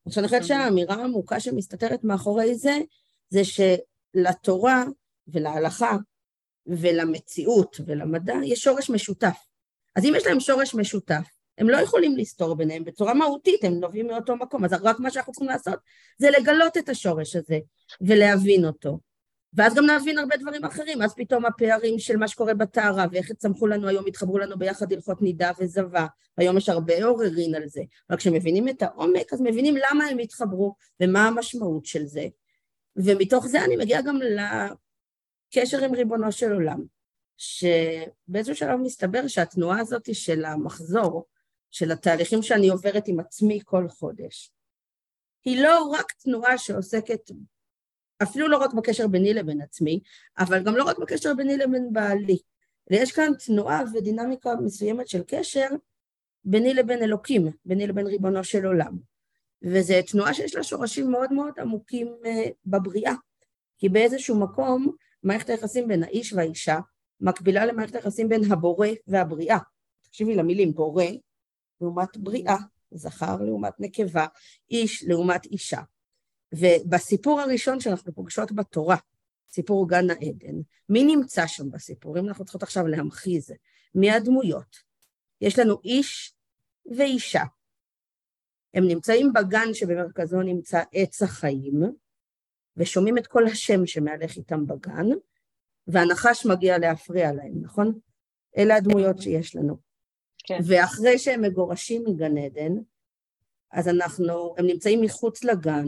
[0.06, 2.78] עכשיו אני חושבת שהאמירה העמוקה שמסתתרת מאחורי זה,
[3.30, 4.84] זה שלתורה
[5.28, 5.96] ולהלכה
[6.66, 9.36] ולמציאות ולמדע יש שורש משותף.
[9.96, 14.06] אז אם יש להם שורש משותף, הם לא יכולים לסתור ביניהם בצורה מהותית, הם נובעים
[14.06, 14.64] מאותו מקום.
[14.64, 15.78] אז רק מה שאנחנו צריכים לעשות
[16.18, 17.58] זה לגלות את השורש הזה
[18.00, 18.98] ולהבין אותו.
[19.52, 23.66] ואז גם להבין הרבה דברים אחרים, אז פתאום הפערים של מה שקורה בטהרה ואיך צמחו
[23.66, 26.06] לנו היום, התחברו לנו ביחד הלכות נידה וזבה,
[26.36, 30.74] היום יש הרבה עוררין על זה, אבל כשמבינים את העומק אז מבינים למה הם התחברו
[31.00, 32.26] ומה המשמעות של זה,
[33.04, 34.18] ומתוך זה אני מגיעה גם
[35.52, 36.84] לקשר עם ריבונו של עולם,
[37.36, 41.26] שבאיזשהו שלב מסתבר שהתנועה הזאת של המחזור,
[41.70, 44.52] של התהליכים שאני עוברת עם עצמי כל חודש,
[45.44, 47.30] היא לא רק תנועה שעוסקת
[48.22, 50.00] אפילו לא רק בקשר ביני לבין עצמי,
[50.38, 52.38] אבל גם לא רק בקשר ביני לבין בעלי.
[52.90, 55.68] ויש כאן תנועה ודינמיקה מסוימת של קשר
[56.44, 58.98] ביני לבין אלוקים, ביני לבין ריבונו של עולם.
[59.62, 63.14] וזו תנועה שיש לה שורשים מאוד מאוד עמוקים אה, בבריאה,
[63.78, 64.92] כי באיזשהו מקום
[65.22, 66.78] מערכת היחסים בין האיש והאישה
[67.20, 69.58] מקבילה למערכת היחסים בין הבורא והבריאה.
[70.02, 71.04] תקשיבי למילים, בורא
[71.80, 72.56] לעומת בריאה,
[72.90, 74.26] זכר לעומת נקבה,
[74.70, 75.80] איש לעומת אישה.
[76.54, 78.96] ובסיפור הראשון שאנחנו פוגשות בתורה,
[79.50, 80.60] סיפור גן העדן.
[80.88, 82.18] מי נמצא שם בסיפור?
[82.18, 83.52] אם אנחנו צריכות עכשיו להמחיז,
[83.94, 84.76] מי הדמויות?
[85.40, 86.34] יש לנו איש
[86.96, 87.42] ואישה.
[88.78, 91.82] הם נמצאים בגן שבמרכזו נמצא עץ החיים,
[92.76, 95.06] ושומעים את כל השם שמהלך איתם בגן,
[95.86, 97.98] והנחש מגיע להפריע להם, נכון?
[98.58, 99.76] אלה הדמויות שיש לנו.
[100.44, 100.58] כן.
[100.66, 102.72] ואחרי שהם מגורשים מגן עדן,
[103.72, 105.86] אז אנחנו, הם נמצאים מחוץ לגן,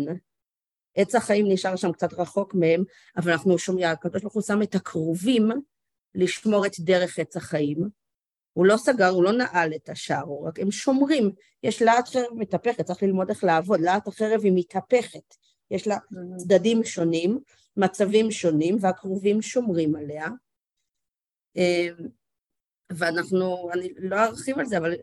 [0.94, 2.84] עץ החיים נשאר שם קצת רחוק מהם,
[3.16, 5.48] אבל אנחנו שומעים, הקדוש ברוך הוא שם את הכרובים
[6.14, 7.99] לשמור את דרך עץ החיים.
[8.52, 11.30] הוא לא סגר, הוא לא נעל את השער, הוא רק הם שומרים.
[11.62, 13.80] יש להט חרב מתהפכת, צריך ללמוד איך לעבוד.
[13.80, 15.34] להט החרב היא מתהפכת.
[15.70, 16.36] יש לה mm-hmm.
[16.36, 17.38] צדדים שונים,
[17.76, 20.28] מצבים שונים, והכרובים שומרים עליה.
[21.56, 21.94] אמ,
[22.92, 24.94] ואנחנו, אני לא ארחיב על זה, אבל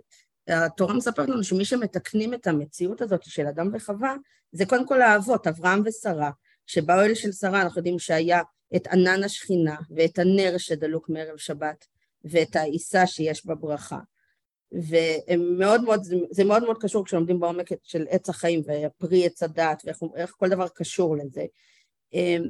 [0.48, 4.16] התורה מספרת לנו שמי שמתקנים את המציאות הזאת של אדם וחווה,
[4.52, 6.32] זה קודם כל האבות, אברהם ושרה,
[6.68, 8.42] שבאוהל של שרה אנחנו יודעים שהיה
[8.76, 11.86] את ענן השכינה ואת הנר שדלוק מערב שבת
[12.30, 14.00] ואת העיסה שיש בברכה.
[14.72, 15.82] והם מאוד
[16.32, 20.68] זה מאוד מאוד קשור כשלומדים בעומק של עץ החיים ופרי עץ הדת ואיך כל דבר
[20.68, 21.46] קשור לזה.
[22.14, 22.44] אמ,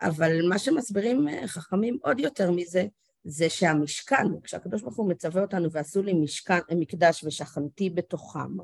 [0.00, 2.86] אבל מה שמסבירים אה, חכמים עוד יותר מזה,
[3.24, 8.58] זה שהמשכן, כשהקדוש ברוך הוא מצווה אותנו ועשו לי משכן, מקדש ושכנתי בתוכם,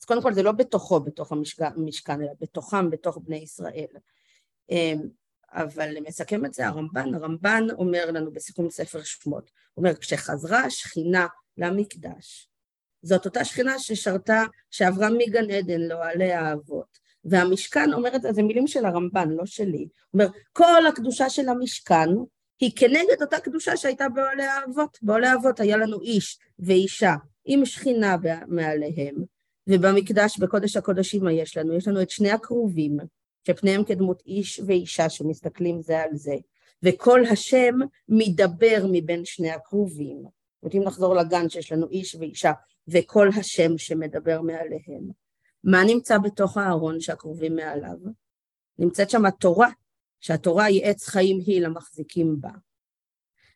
[0.00, 3.86] אז קודם כל זה לא בתוכו, בתוך המשכן, אלא בתוכם, בתוך בני ישראל.
[5.52, 11.26] אבל מסכם את זה הרמב"ן, הרמב"ן אומר לנו בסיכום ספר שמות, הוא אומר, כשחזרה השכינה
[11.58, 12.48] למקדש,
[13.02, 18.66] זאת אותה שכינה ששרתה, שעברה מגן עדן לאוהלי האבות, והמשכן אומר את זה, זה מילים
[18.66, 22.08] של הרמב"ן, לא שלי, אומר, כל הקדושה של המשכן
[22.60, 24.98] היא כנגד אותה קדושה שהייתה באוהלי האבות.
[25.02, 29.14] באוהלי האבות היה לנו איש ואישה עם שכינה מעליהם,
[29.66, 31.76] ובמקדש, בקודש הקודשים מה יש לנו?
[31.76, 32.96] יש לנו את שני הכרובים,
[33.46, 36.34] שפניהם כדמות איש ואישה שמסתכלים זה על זה,
[36.82, 37.74] וכל השם
[38.08, 40.16] מדבר מבין שני הכרובים.
[40.16, 42.52] זאת אומרת, אם נחזור לגן שיש לנו איש ואישה,
[42.88, 45.10] וכל השם שמדבר מעליהם.
[45.64, 47.96] מה נמצא בתוך הארון שהכרובים מעליו?
[48.78, 49.68] נמצאת שם התורה,
[50.20, 52.50] שהתורה היא עץ חיים היא למחזיקים בה.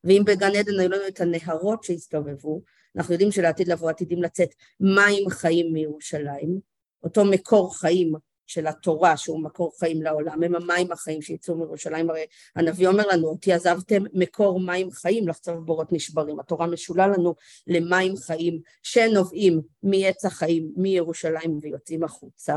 [0.04, 2.62] ואם בגן עדן היו לנו את הנהרות שהסתובבו,
[2.96, 4.48] אנחנו יודעים שלעתיד לבוא עתידים לצאת
[4.80, 6.60] מים חיים מירושלים,
[7.02, 8.12] אותו מקור חיים
[8.46, 12.26] של התורה שהוא מקור חיים לעולם, הם המים החיים שיצאו מירושלים, הרי
[12.56, 17.34] הנביא אומר לנו, אותי עזבתם מקור מים חיים לחצוב בורות נשברים, התורה משולה לנו
[17.66, 22.56] למים חיים שנובעים מעץ החיים מירושלים ויוצאים החוצה,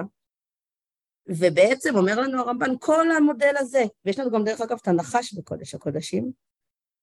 [1.28, 5.76] ובעצם אומר לנו הרמב"ן כל המודל הזה, ויש לנו גם דרך אגב את הנחש בקודש
[5.76, 6.32] הקודשים,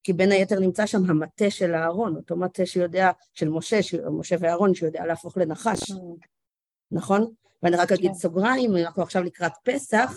[0.02, 3.80] כי בין היתר נמצא שם המטה של אהרון, אותו מטה שיודע, של משה,
[4.10, 5.92] משה ואהרון, שיודע להפוך לנחש,
[6.90, 7.32] נכון?
[7.62, 8.14] ואני רק אגיד כן.
[8.14, 10.12] סוגריים, אנחנו עכשיו לקראת פסח,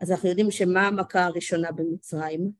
[0.00, 2.50] אז אנחנו יודעים שמה המכה הראשונה במצרים?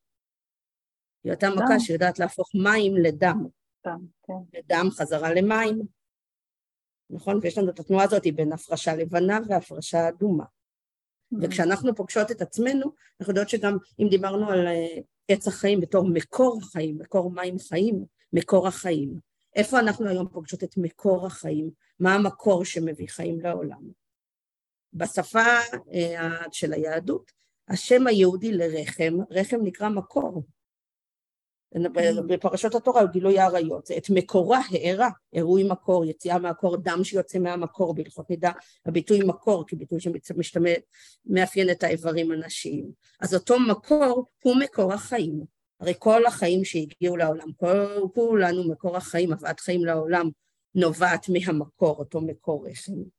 [1.25, 3.47] היא אותה מכה שיודעת להפוך מים לדם.
[3.87, 4.59] דם, כן.
[4.59, 5.83] לדם חזרה למים.
[7.11, 7.39] נכון?
[7.43, 10.45] ויש לנו את התנועה הזאת בין הפרשה לבנה והפרשה אדומה.
[10.45, 11.37] Mm.
[11.43, 14.99] וכשאנחנו פוגשות את עצמנו, אנחנו יודעות שגם אם דיברנו על אה,
[15.29, 19.21] עץ החיים בתור מקור החיים, מקור מים חיים, מקור החיים.
[19.57, 21.71] איפה אנחנו היום פוגשות את מקור החיים?
[22.01, 24.06] מה המקור שמביא חיים לעולם?
[24.97, 25.59] בשפה
[25.95, 27.33] אה, של היהדות,
[27.69, 30.43] השם היהודי לרחם, רחם נקרא מקור.
[32.27, 37.95] בפרשות התורה הוא גילוי האריות, את מקורה הארה, אירועי מקור, יציאה מהקור, דם שיוצא מהמקור,
[37.95, 38.53] בהלכות נידה,
[38.87, 42.87] הביטוי מקור כביטוי שמאפיין את האיברים הנשיים.
[43.21, 45.41] אז אותו מקור הוא מקור החיים.
[45.81, 50.29] הרי כל החיים שהגיעו לעולם, כל, כולנו מקור החיים, הבאת חיים לעולם,
[50.75, 53.16] נובעת מהמקור, אותו מקור רחם.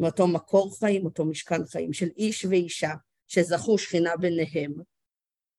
[0.00, 2.94] מאותו מקור חיים, אותו משכן חיים של איש ואישה
[3.28, 4.72] שזכו שכינה ביניהם.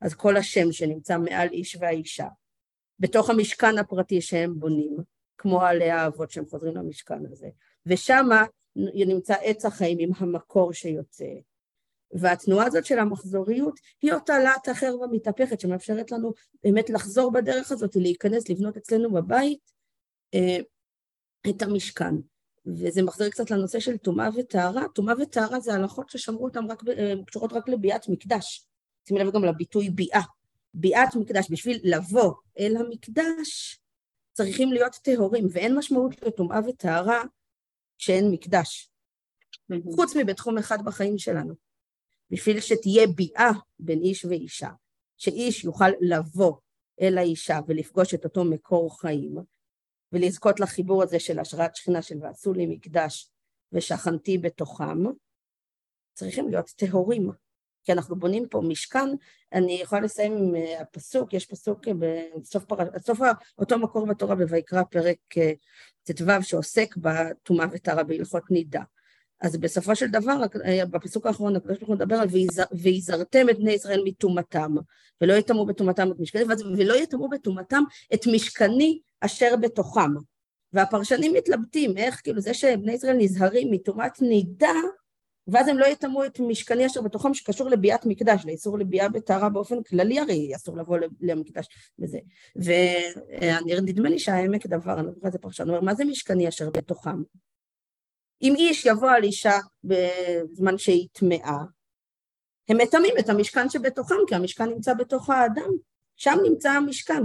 [0.01, 2.27] אז כל השם שנמצא מעל איש והאישה,
[2.99, 4.97] בתוך המשכן הפרטי שהם בונים,
[5.37, 7.47] כמו עלי האבות שהם חוזרים למשכן הזה,
[7.85, 8.25] ושם
[8.95, 11.25] נמצא עץ החיים עם המקור שיוצא.
[12.13, 16.33] והתנועה הזאת של המחזוריות היא אותה להט אחר ומתהפכת שמאפשרת לנו
[16.63, 19.71] באמת לחזור בדרך הזאת, להיכנס, לבנות אצלנו בבית
[20.33, 20.57] אה,
[21.49, 22.15] את המשכן.
[22.65, 24.87] וזה מחזיר קצת לנושא של טומאה וטהרה.
[24.95, 28.65] טומאה וטהרה זה הלכות ששמרו אותן רק, אה, קשורות רק לביאת מקדש.
[29.07, 30.21] שימי לב גם לביטוי ביאה.
[30.73, 33.79] ביאת מקדש, בשביל לבוא אל המקדש,
[34.33, 37.23] צריכים להיות טהורים, ואין משמעות לטומאה וטהרה
[37.97, 38.89] כשאין מקדש.
[39.95, 41.53] חוץ מבתחום אחד בחיים שלנו.
[42.29, 44.69] בשביל שתהיה ביאה בין איש ואישה,
[45.17, 46.53] שאיש יוכל לבוא
[47.01, 49.35] אל האישה ולפגוש את אותו מקור חיים,
[50.11, 53.29] ולזכות לחיבור הזה של השראת שכינה של ועשו לי מקדש
[53.71, 55.03] ושכנתי בתוכם,
[56.13, 57.31] צריכים להיות טהורים.
[57.83, 59.09] כי אנחנו בונים פה משכן,
[59.53, 61.93] אני יכולה לסיים עם אה, הפסוק, יש פסוק אה,
[62.41, 62.75] בסוף פר...
[62.93, 63.19] בסוף
[63.57, 65.51] אותו מקור בתורה בויקרא פרק אה,
[66.03, 68.81] ט"ו שעוסק בטומאה וטהרה בהלכות נידה.
[69.41, 70.37] אז בסופו של דבר,
[70.91, 72.27] בפסוק האחרון, הקדוש ברוך הוא מדבר על
[72.71, 74.75] ויזרתם את בני ישראל מטומאתם,
[75.21, 76.43] ולא יטמאו בטומאתם את משכני,
[76.77, 77.83] ולא יטמאו בטומאתם
[78.13, 80.11] את משכני אשר בתוכם.
[80.73, 84.73] והפרשנים מתלבטים, איך כאילו זה שבני ישראל נזהרים מטומאת נידה,
[85.47, 89.83] ואז הם לא יטמאו את משכני אשר בתוכם שקשור לביאת מקדש, לאיסור לביאה בטהרה באופן
[89.83, 91.67] כללי הרי אסור לבוא למקדש
[91.99, 92.19] וזה.
[92.55, 97.23] ונדמה לי שהעמק דבר, אני לא זוכרת איזה פרשן, אומר, מה זה משכני אשר בתוכם?
[98.41, 101.57] אם איש יבוא על אישה בזמן שהיא טמאה,
[102.69, 105.69] הם מטמאים את המשכן שבתוכם, כי המשכן נמצא בתוך האדם,
[106.15, 107.23] שם נמצא המשכן.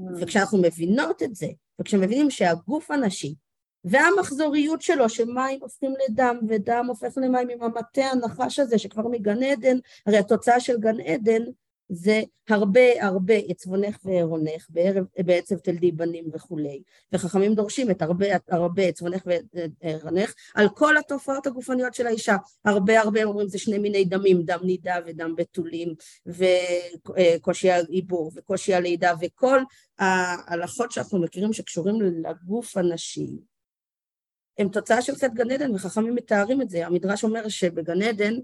[0.00, 0.22] Mm.
[0.22, 1.46] וכשאנחנו מבינות את זה,
[1.80, 3.34] וכשמבינים שהגוף הנשי
[3.84, 9.76] והמחזוריות שלו, שמים הופכים לדם ודם הופך למים עם המטה הנחש הזה שכבר מגן עדן,
[10.06, 11.42] הרי התוצאה של גן עדן
[11.92, 14.66] זה הרבה הרבה עצבונך ועירונך,
[15.18, 16.82] בעצב תלדי בנים וכולי.
[17.12, 19.22] וחכמים דורשים את הרבה הרבה עצבונך
[19.82, 22.36] ועירונך על כל התופעות הגופניות של האישה.
[22.64, 25.94] הרבה הרבה אומרים זה שני מיני דמים, דם נידה ודם בתולים,
[26.26, 29.60] וקושי העיבור וקושי הלידה, וכל
[29.98, 33.26] ההלכות שאנחנו מכירים שקשורים לגוף הנשי.
[34.58, 36.86] הם תוצאה של חטא גן עדן, וחכמים מתארים את זה.
[36.86, 38.34] המדרש אומר שבגן עדן,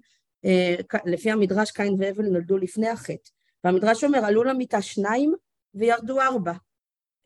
[0.44, 0.74] אה,
[1.06, 3.35] לפי המדרש קין והבל נולדו לפני החטא.
[3.66, 5.34] והמדרש אומר, עלו למיטה שניים
[5.74, 6.52] וירדו ארבע.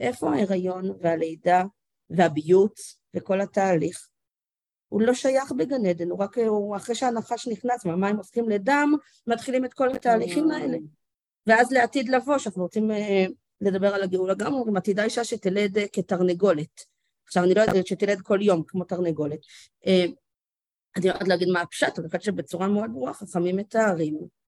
[0.00, 1.62] איפה ההיריון והלידה
[2.10, 4.08] והביוץ וכל התהליך?
[4.88, 8.94] הוא לא שייך בגן עדן, הוא רק, הוא אחרי שהנחש נכנס והמים הופכים לדם,
[9.26, 10.78] מתחילים את כל התהליכים האלה.
[11.46, 12.94] ואז לעתיד לבוא, שאנחנו רוצים uh,
[13.60, 16.80] לדבר על הגאולה, גם אומרים, עתידה אישה שתלד uh, כתרנגולת.
[17.26, 19.40] עכשיו, אני לא יודעת שתלד כל יום כמו תרנגולת.
[19.84, 19.88] Uh,
[20.96, 24.39] אני לא יודעת להגיד מה הפשט, אני חושבת שבצורה מאוד ברורה חכמים מתארים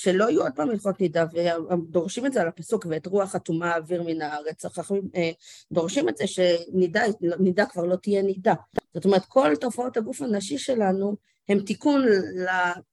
[0.00, 4.02] שלא יהיו עוד פעם הלכות נידה, ודורשים את זה על הפסוק, ואת רוח אטומה אוויר
[4.02, 5.30] מן הארץ, החכמים אה,
[5.72, 8.54] דורשים את זה שנידה כבר לא תהיה נידה.
[8.94, 11.16] זאת אומרת, כל תופעות הגוף הנשי שלנו
[11.48, 12.04] הם תיקון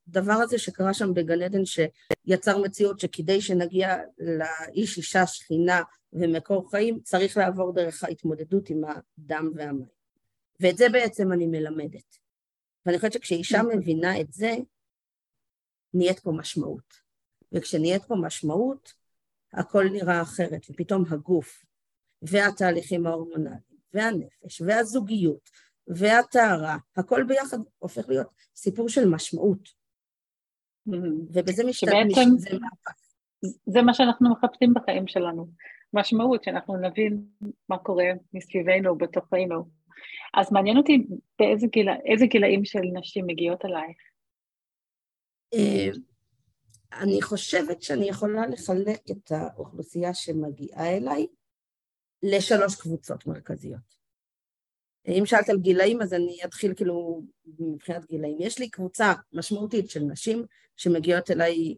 [0.07, 5.81] לדבר הזה שקרה שם בגן עדן, שיצר מציאות שכדי שנגיע לאיש, אישה, שכינה
[6.13, 9.87] ומקור חיים, צריך לעבור דרך ההתמודדות עם הדם והמים.
[10.59, 12.17] ואת זה בעצם אני מלמדת.
[12.85, 13.77] ואני חושבת שכשאישה נכון.
[13.77, 14.55] מבינה את זה,
[15.95, 17.05] נהיית פה משמעות.
[17.51, 18.93] וכשנהיית פה משמעות,
[19.53, 21.65] הכל נראה אחרת, ופתאום הגוף,
[22.21, 23.59] והתהליכים ההורמונליים,
[23.93, 25.49] והנפש, והזוגיות,
[25.87, 29.69] והטהרה, הכל ביחד הופך להיות סיפור של משמעות.
[31.33, 32.91] ובזה משתמש, זה מהפך.
[33.65, 35.47] זה מה שאנחנו מחפשים בחיים שלנו,
[35.93, 37.25] משמעות, שאנחנו נבין
[37.69, 39.69] מה קורה מסביבנו, בתוכנו.
[40.33, 41.07] אז מעניין אותי
[41.39, 41.87] באיזה גיל,
[42.29, 43.97] גילאים של נשים מגיעות אלייך.
[45.53, 45.89] אה,
[46.93, 51.27] אני חושבת שאני יכולה לחלק את האוכלוסייה שמגיעה אליי
[52.23, 53.95] לשלוש קבוצות מרכזיות.
[55.07, 57.23] אם שאלת על גילאים, אז אני אתחיל כאילו
[57.59, 58.37] מבחינת גילאים.
[58.39, 61.75] יש לי קבוצה משמעותית של נשים שמגיעות אליי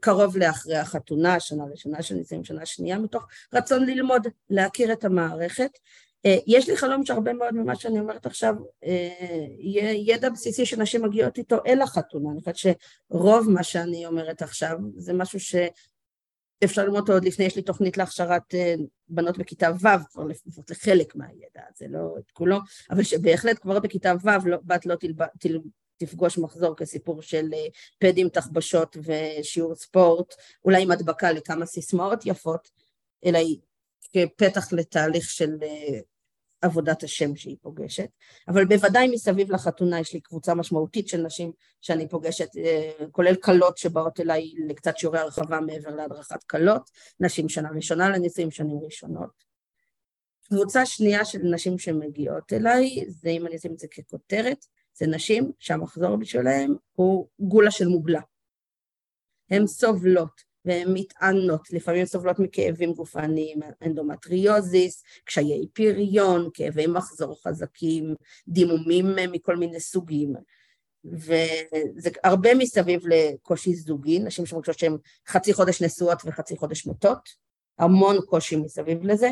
[0.00, 5.78] קרוב לאחרי החתונה, שנה לשנה של נישואים, שנה שנייה, מתוך רצון ללמוד, להכיר את המערכת,
[6.24, 8.54] יש לי חלום שהרבה מאוד ממה שאני אומרת עכשיו
[8.84, 14.42] אה, יהיה ידע בסיסי שנשים מגיעות איתו אל החתונה, אני חושבת שרוב מה שאני אומרת
[14.42, 18.74] עכשיו זה משהו שאפשר ללמוד אותו עוד לפני, יש לי תוכנית להכשרת אה,
[19.08, 22.58] בנות בכיתה ו', כבר לפחות לחלק מהידע, זה לא את כולו,
[22.90, 25.58] אבל שבהחלט כבר בכיתה ו' לא, בת לא תלב, תל,
[25.96, 27.50] תפגוש מחזור כסיפור של
[27.98, 32.70] פדים, תחבשות ושיעור ספורט, אולי עם הדבקה לכמה סיסמאות יפות,
[33.24, 33.58] אלא היא
[34.12, 35.50] כפתח לתהליך של
[36.62, 38.08] עבודת השם שהיא פוגשת,
[38.48, 43.78] אבל בוודאי מסביב לחתונה יש לי קבוצה משמעותית של נשים שאני פוגשת, אה, כולל כלות
[43.78, 46.90] שבאות אליי לקצת שיעורי הרחבה מעבר להדרכת כלות,
[47.20, 49.52] נשים שנה ראשונה לנישואים, שנים ראשונות.
[50.48, 55.52] קבוצה שנייה של נשים שמגיעות אליי, זה אם אני אשים את זה ככותרת, זה נשים
[55.58, 58.20] שהמחזור בשבילהם הוא גולה של מוגלה.
[59.50, 68.14] הן סובלות והן מתענות, לפעמים סובלות מכאבים גופניים, אנדומטריוזיס, קשיי פריון, כאבי מחזור חזקים,
[68.48, 70.32] דימומים מכל מיני סוגים.
[71.04, 74.96] וזה הרבה מסביב לקושי זוגי, נשים שמרגישות שהן
[75.28, 77.28] חצי חודש נשואות וחצי חודש מתות,
[77.78, 79.30] המון קושי מסביב לזה,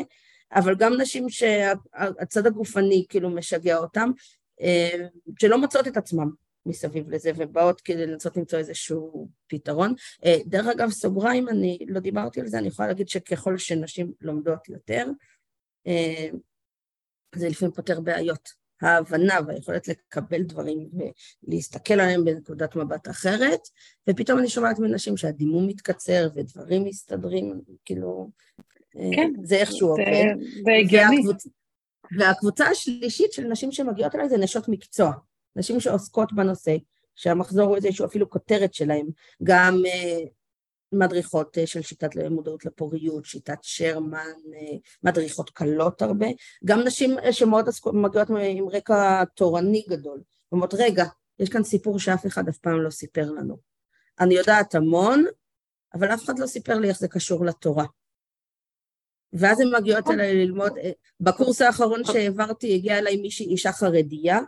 [0.53, 4.11] אבל גם נשים שהצד הגופני כאילו משגע אותם,
[4.61, 5.05] אה,
[5.39, 6.29] שלא מוצאות את עצמם
[6.65, 9.93] מסביב לזה, ובאות כדי לנסות למצוא איזשהו פתרון.
[10.25, 14.69] אה, דרך אגב, סוגריים, אני לא דיברתי על זה, אני יכולה להגיד שככל שנשים לומדות
[14.69, 15.05] יותר,
[15.87, 16.27] אה,
[17.35, 18.61] זה לפעמים פותר בעיות.
[18.81, 20.89] ההבנה והיכולת לקבל דברים
[21.47, 23.59] ולהסתכל עליהם בנקודת מבט אחרת,
[24.09, 28.29] ופתאום אני שומעת מנשים שהדימום מתקצר ודברים מסתדרים, כאילו,
[28.97, 30.03] אה, כן, זה איכשהו עובד.
[30.65, 31.15] זה הגיוני.
[31.15, 31.47] והקבוצ...
[32.17, 35.11] והקבוצה השלישית של נשים שמגיעות אליי זה נשות מקצוע,
[35.55, 36.75] נשים שעוסקות בנושא,
[37.15, 39.07] שהמחזור הוא איזשהו אפילו כותרת שלהם,
[39.43, 40.29] גם uh,
[40.91, 46.27] מדריכות uh, של שיטת מודעות לפוריות, שיטת שרמן, uh, מדריכות קלות הרבה,
[46.65, 50.21] גם נשים uh, שמאוד מגיעות עם רקע תורני גדול,
[50.51, 51.05] אומרות רגע,
[51.39, 53.57] יש כאן סיפור שאף אחד אף פעם לא סיפר לנו.
[54.19, 55.25] אני יודעת המון,
[55.93, 57.85] אבל אף אחד לא סיפר לי איך זה קשור לתורה.
[59.33, 60.73] ואז הן מגיעות אליי ללמוד,
[61.19, 64.39] בקורס האחרון שהעברתי הגיעה אליי מישהי, אישה חרדיה,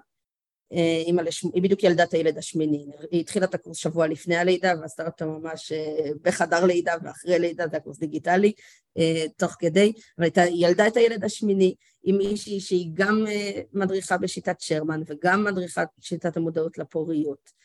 [0.73, 1.49] היא, לשמ...
[1.53, 5.25] היא בדיוק ילדה את הילד השמיני, היא התחילה את הקורס שבוע לפני הלידה ועשתה אותה
[5.25, 8.53] ממש אה, בחדר לידה ואחרי לידה, זה הקורס דיגיטלי,
[8.97, 14.17] אה, תוך כדי, אבל היא ילדה את הילד השמיני עם מישהי שהיא גם אה, מדריכה
[14.17, 17.63] בשיטת שרמן וגם מדריכה בשיטת המודעות לפוריות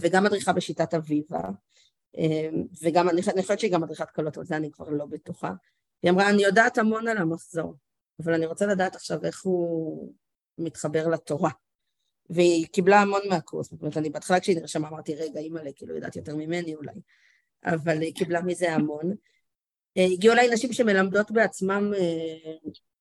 [0.00, 1.40] וגם מדריכה בשיטת אביבה
[2.82, 5.52] וגם, אני חושבת שהיא גם מדריכת קלות, אבל זה אני כבר לא בטוחה.
[6.02, 7.74] היא אמרה, אני יודעת המון על המחזור,
[8.22, 10.12] אבל אני רוצה לדעת עכשיו איך הוא
[10.58, 11.50] מתחבר לתורה.
[12.30, 16.16] והיא קיבלה המון מהקורס, זאת אומרת, אני בהתחלה כשהיא נרשמה אמרתי, רגע, אימא'לה, כאילו, יודעת
[16.16, 16.92] יותר ממני אולי,
[17.64, 19.14] אבל היא קיבלה מזה המון.
[19.96, 22.52] אה, הגיעו אליי נשים שמלמדות בעצמם אה,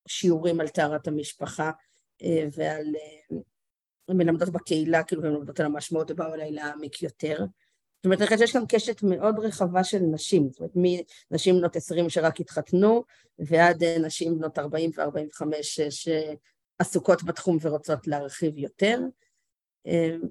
[0.08, 1.72] שיעורים על טהרת המשפחה
[2.24, 2.86] אה, ועל...
[4.10, 7.38] מלמדות בקהילה, כאילו, מלמדות על המשמעות, ובאו אליי להעמיק יותר.
[8.04, 10.72] זאת אומרת, אני חושבת שיש כאן קשת מאוד רחבה של נשים, זאת אומרת,
[11.32, 13.04] מנשים בנות 20 שרק התחתנו,
[13.40, 15.48] ועד נשים בנות 40 ו-45
[16.78, 19.00] שעסוקות בתחום ורוצות להרחיב יותר.
[19.86, 20.22] אמ,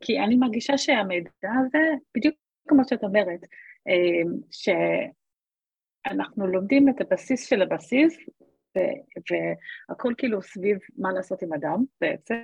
[0.00, 1.78] כי אני מרגישה שהמידע הזה,
[2.16, 2.34] בדיוק
[2.68, 3.40] כמו שאת אומרת,
[3.86, 4.32] אמ,
[6.10, 8.16] שאנחנו לומדים את הבסיס של הבסיס,
[9.88, 12.42] והכל כאילו סביב מה לעשות עם אדם בעצם,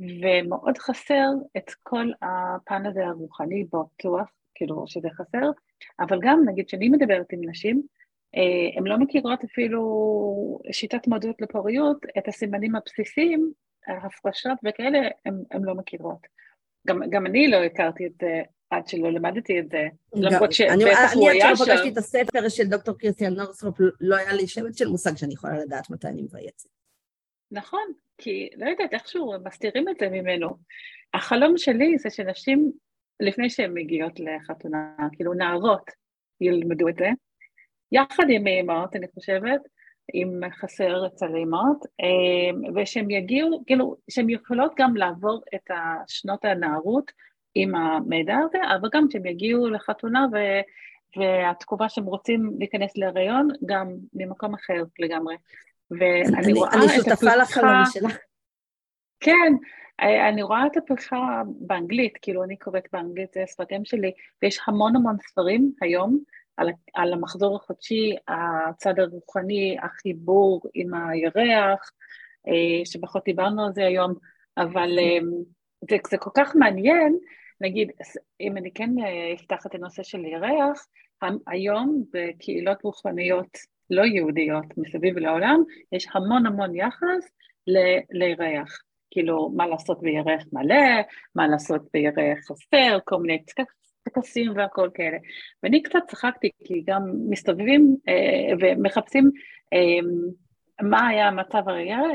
[0.00, 5.50] ומאוד חסר את כל הפן הזה הרוחני בטוח, כאילו שזה חסר,
[6.00, 7.82] אבל גם נגיד שאני מדברת עם נשים,
[8.76, 13.52] הן לא מכירות אפילו שיטת מודעות לפוריות, את הסימנים הבסיסיים,
[13.86, 16.26] ההפרשות וכאלה, הן לא מכירות.
[16.86, 21.30] גם, גם אני לא הכרתי את זה עד שלא למדתי את זה, למרות שבטח הוא
[21.30, 21.40] היה שם.
[21.40, 24.88] אני עד שלא פגשתי את הספר של דוקטור קריסטיאן נורסרופ, לא היה לי שמץ של
[24.88, 26.68] מושג שאני יכולה לדעת מתי אני מבייצת.
[27.50, 30.48] נכון, כי לא יודעת, איכשהו מסתירים את זה ממנו.
[31.14, 32.72] החלום שלי זה שנשים,
[33.20, 35.90] לפני שהן מגיעות לחתונה, כאילו נערות,
[36.40, 37.08] ילמדו את זה,
[37.92, 39.60] יחד עם אימהות, אני חושבת,
[40.14, 45.70] אם חסר אצל אימהות, אמ, ושהן יגיעו, כאילו, שהן יכולות גם לעבור את
[46.06, 47.12] שנות הנערות
[47.54, 50.36] עם המידע הזה, אבל גם שהן יגיעו לחתונה ו...
[51.16, 55.36] והתקופה שהם רוצים להיכנס להריון, גם ממקום אחר לגמרי.
[55.90, 57.04] ואני אני, רואה אני את הפריחה...
[57.04, 58.18] אני שותפה לחלום שלך.
[59.20, 59.52] כן,
[60.30, 64.12] אני רואה את הפריחה באנגלית, כאילו אני קוראת באנגלית, זה שפת אם שלי,
[64.42, 66.18] ויש המון המון ספרים היום
[66.56, 71.90] על, על המחזור החודשי, הצד הרוחני, החיבור עם הירח,
[72.48, 74.14] אה, שפחות דיברנו על זה היום,
[74.56, 75.18] אבל אה,
[75.90, 77.18] זה, זה כל כך מעניין,
[77.60, 77.90] נגיד,
[78.40, 80.86] אם אני כן אה, אפתח את הנושא של ירח,
[81.46, 83.58] היום בקהילות רוחניות
[83.90, 87.30] לא יהודיות מסביב לעולם, יש המון המון יחס
[87.66, 88.82] ל- לירח.
[89.10, 91.02] כאילו, מה לעשות בירח מלא,
[91.34, 93.44] מה לעשות בירח חסר, כל מיני
[94.02, 95.16] טקסים והכל כאלה.
[95.62, 99.30] ואני קצת צחקתי, כי גם מסתובבים אה, ומחפשים
[99.72, 100.08] אה,
[100.82, 101.62] מה היה המצב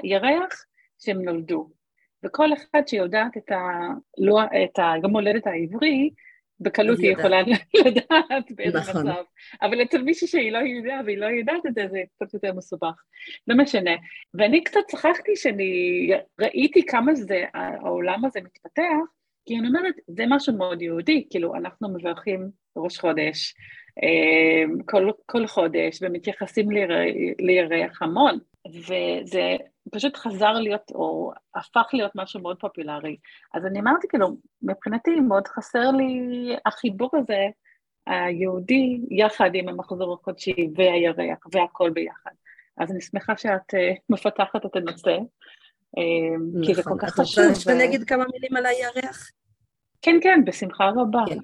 [0.04, 0.66] הירח
[1.00, 1.70] שהם נולדו.
[2.24, 3.64] וכל אחד שיודעת את, ה,
[4.18, 6.10] לא, את היום הולדת העברי,
[6.60, 7.42] בקלות היא יכולה
[7.86, 9.08] לדעת באיזה נכון.
[9.08, 9.24] מצב.
[9.62, 13.04] אבל אצל מישהי שהיא לא יודעת והיא לא יודעת את זה, זה קצת יותר מסובך.
[13.48, 13.92] לא משנה.
[14.34, 16.12] ואני קצת צחקתי שאני
[16.42, 18.82] ראיתי כמה זה, העולם הזה מתפתח,
[19.46, 23.56] כי אני אומרת, זה משהו מאוד יהודי, כאילו, אנחנו מברכים ראש חודש,
[24.04, 26.70] אה, כל, כל חודש, ומתייחסים
[27.40, 29.56] לירח המון, וזה
[29.92, 33.18] פשוט חזר להיות, או הפך להיות משהו מאוד פופולרי.
[33.54, 34.28] אז אני אמרתי, כאילו,
[34.62, 36.20] מבחינתי מאוד חסר לי
[36.66, 37.48] החיבור הזה,
[38.08, 42.32] היהודי, יחד עם המחזור החודשי והירח, והכל ביחד.
[42.78, 45.18] אז אני שמחה שאת uh, מפתחת את הנושא.
[46.66, 47.44] כי זה כל כך חשוב.
[47.44, 49.32] את רוצה שאני אגיד כמה מילים על הירח?
[50.02, 51.24] כן, כן, בשמחה רבה.
[51.28, 51.38] כן.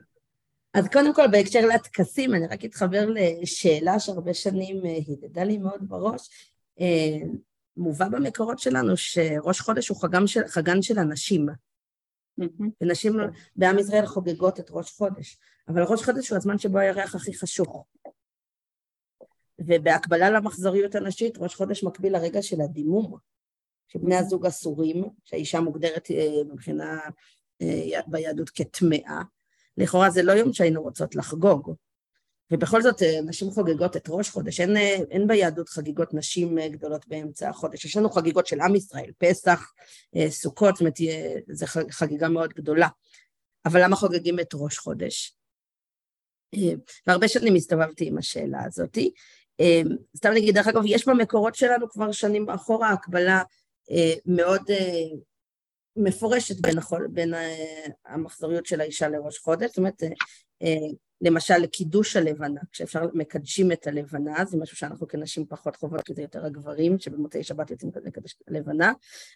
[0.73, 5.89] אז קודם כל, בהקשר לטקסים, אני רק אתחבר לשאלה שהרבה שנים אה, הדהדה לי מאוד
[5.89, 6.29] בראש.
[6.79, 7.27] אה,
[7.77, 11.47] מובא במקורות שלנו שראש חודש הוא חגם של, חגן של הנשים.
[12.81, 13.13] ונשים
[13.55, 15.37] בעם ישראל חוגגות את ראש חודש,
[15.67, 17.85] אבל ראש חודש הוא הזמן שבו הירח הכי חשוך.
[19.59, 23.17] ובהקבלה למחזוריות הנשית, ראש חודש מקביל לרגע של הדימום.
[23.93, 26.99] שבני הזוג אסורים, שהאישה מוגדרת אה, מבחינה
[27.61, 29.21] אה, ביהדות כטמאה.
[29.77, 31.73] לכאורה זה לא יום שהיינו רוצות לחגוג.
[32.51, 34.77] ובכל זאת, אה, נשים חוגגות את ראש חודש, אין,
[35.11, 37.85] אין ביהדות חגיגות נשים גדולות באמצע החודש.
[37.85, 39.73] יש לנו חגיגות של עם ישראל, פסח,
[40.29, 40.97] סוכות, זאת אומרת,
[41.51, 42.87] זו חגיגה מאוד גדולה.
[43.65, 45.35] אבל למה חוגגים את ראש חודש?
[47.07, 48.97] והרבה שנים הסתובבתי עם השאלה הזאת.
[50.17, 53.43] סתם נגיד, דרך אגב, יש במקורות שלנו כבר שנים אחורה הקבלה
[54.25, 55.17] מאוד אה,
[55.95, 60.03] מפורשת בין, החול, בין אה, המחזוריות של האישה לראש חודש, זאת אומרת,
[61.21, 66.21] למשל לקידוש הלבנה, כשאפשר מקדשים את הלבנה, זה משהו שאנחנו כנשים פחות חוות, כי זה
[66.21, 68.93] יותר הגברים, שבמוצאי שבת יוצאים לקדש לבנה,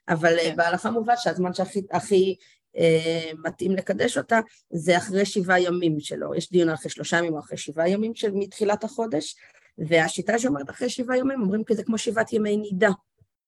[0.09, 0.55] אבל כן.
[0.55, 2.35] בהלכה מובן שהזמן שהכי הכי,
[2.77, 4.39] אה, מתאים לקדש אותה
[4.69, 8.31] זה אחרי שבעה ימים שלו, יש דיון אחרי שלושה ימים או אחרי שבעה ימים של
[8.33, 9.35] מתחילת החודש,
[9.77, 12.89] והשיטה שאומרת אחרי שבעה ימים, אומרים כי זה כמו שבעת ימי נידה,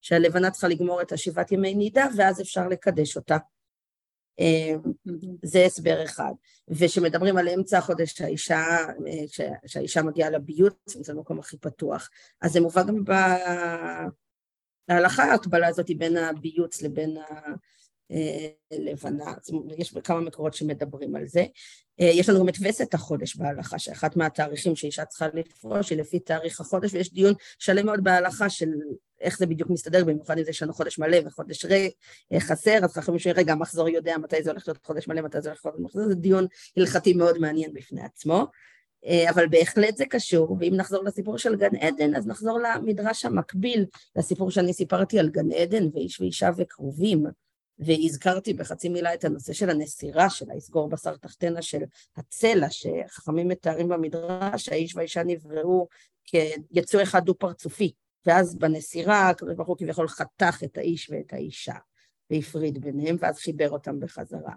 [0.02, 3.38] שהלבנה צריכה לגמור את השבעת ימי נידה, ואז אפשר לקדש אותה.
[4.40, 4.76] אה,
[5.44, 6.32] זה הסבר אחד.
[6.70, 8.78] וכשמדברים על אמצע החודש, שהאישה,
[9.08, 12.10] אה, שהאישה מגיעה לביוץ, זה המקום הכי פתוח,
[12.42, 13.04] אז זה מובא גם
[14.90, 17.24] בהלכה, ההקבלה הזאת בין הביוץ לבין ה...
[18.12, 19.34] אה, לבנה,
[19.78, 21.46] יש כמה מקורות שמדברים על זה.
[22.02, 26.20] אה, יש לנו גם את וסת החודש בהלכה, שאחת מהתאריכים שאישה צריכה לפרוש היא לפי
[26.20, 28.70] תאריך החודש, ויש דיון שלם מאוד בהלכה של
[29.22, 31.94] איך זה בדיוק מסתדר, במיוחד אם זה יש לנו חודש מלא וחודש ריק,
[32.34, 35.50] אה, חסר, אז חכמים רגע, המחזור יודע מתי זה הולך להיות חודש מלא, מתי זה
[35.50, 36.46] הולך להיות מחזור, זה דיון
[36.78, 38.48] הלכתי מאוד מעניין בפני עצמו.
[39.30, 44.52] אבל בהחלט זה קשור, ואם נחזור לסיפור של גן עדן, אז נחזור למדרש המקביל לסיפור
[44.52, 47.26] שאני סיפרתי על גן עדן ואיש ואישה וקרובים.
[47.80, 51.84] והזכרתי בחצי מילה את הנושא של הנסירה, של היסגור בשר תחתנה של
[52.18, 55.88] הצלע, שחכמים מתארים במדרש, האיש והאישה נבראו
[56.26, 57.92] כיצור אחד דו-פרצופי,
[58.26, 61.76] ואז בנסירה הקדוש ברוך הוא כביכול חתך את האיש ואת האישה,
[62.32, 64.54] והפריד ביניהם, ואז חיבר אותם בחזרה.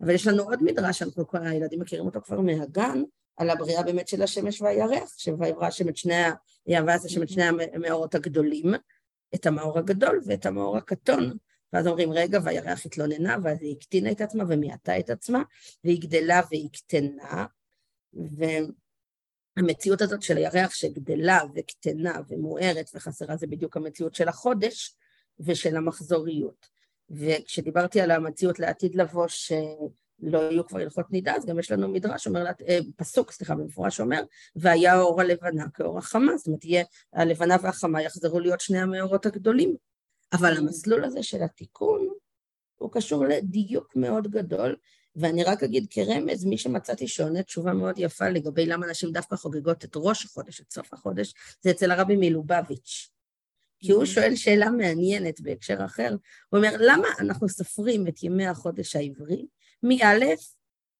[0.00, 3.02] אבל יש לנו עוד מדרש, אנחנו, כל הילדים מכירים אותו כבר מהגן,
[3.36, 6.22] על הבריאה באמת של השמש והירח, שויברא השם את שני,
[6.66, 7.44] יעבס השם את שני
[7.74, 8.74] המאורות הגדולים,
[9.34, 11.32] את המאור הגדול ואת המאור הקטון.
[11.72, 15.42] ואז אומרים, רגע, והירח התלוננה, ואז היא הקטינה את עצמה ומיעטה את עצמה,
[15.84, 17.46] והיא גדלה והיא קטנה,
[19.56, 24.96] והמציאות הזאת של הירח שגדלה וקטנה ומוארת וחסרה, זה בדיוק המציאות של החודש
[25.40, 26.66] ושל המחזוריות.
[27.10, 32.26] וכשדיברתי על המציאות לעתיד לבוא, שלא יהיו כבר הלכות נידה, אז גם יש לנו מדרש,
[32.26, 34.22] אומר, אה, פסוק, סליחה, במפורש אומר,
[34.56, 39.76] והיה האור הלבנה כאור החמה, זאת אומרת, יהיה, הלבנה והחמה יחזרו להיות שני המאורות הגדולים.
[40.32, 42.08] אבל המסלול הזה של התיקון
[42.76, 44.76] הוא קשור לדיוק מאוד גדול,
[45.16, 49.84] ואני רק אגיד כרמז, מי שמצאתי שעונה תשובה מאוד יפה לגבי למה נשים דווקא חוגגות
[49.84, 53.10] את ראש החודש, את סוף החודש, זה אצל הרבי מלובביץ'.
[53.78, 56.16] כי הוא שואל שאלה מעניינת בהקשר אחר,
[56.48, 59.46] הוא אומר, למה אנחנו סופרים את ימי החודש העברי
[59.82, 60.34] מא'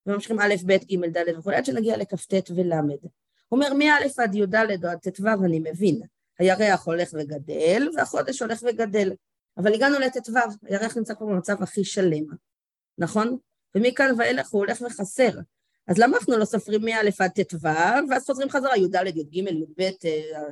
[0.07, 2.73] וממשיכים א', ב', ג', ד' וכו', עד שנגיע לכ"ט ול'.
[2.73, 4.55] הוא אומר, מא' עד י"ד
[4.85, 6.01] או עד ט"ו אני מבין,
[6.39, 9.13] הירח הולך וגדל, והחודש הולך וגדל.
[9.57, 10.33] אבל הגענו לט"ו,
[10.63, 12.25] הירח נמצא כבר במצב הכי שלם,
[12.99, 13.39] נכון?
[13.75, 15.31] ומכאן ואילך הוא הולך וחסר.
[15.87, 17.57] אז למה אנחנו לא סופרים מא' עד ט"ו,
[18.11, 19.91] ואז חוזרים חזרה, י"ד, י"ג, י"ב, אה,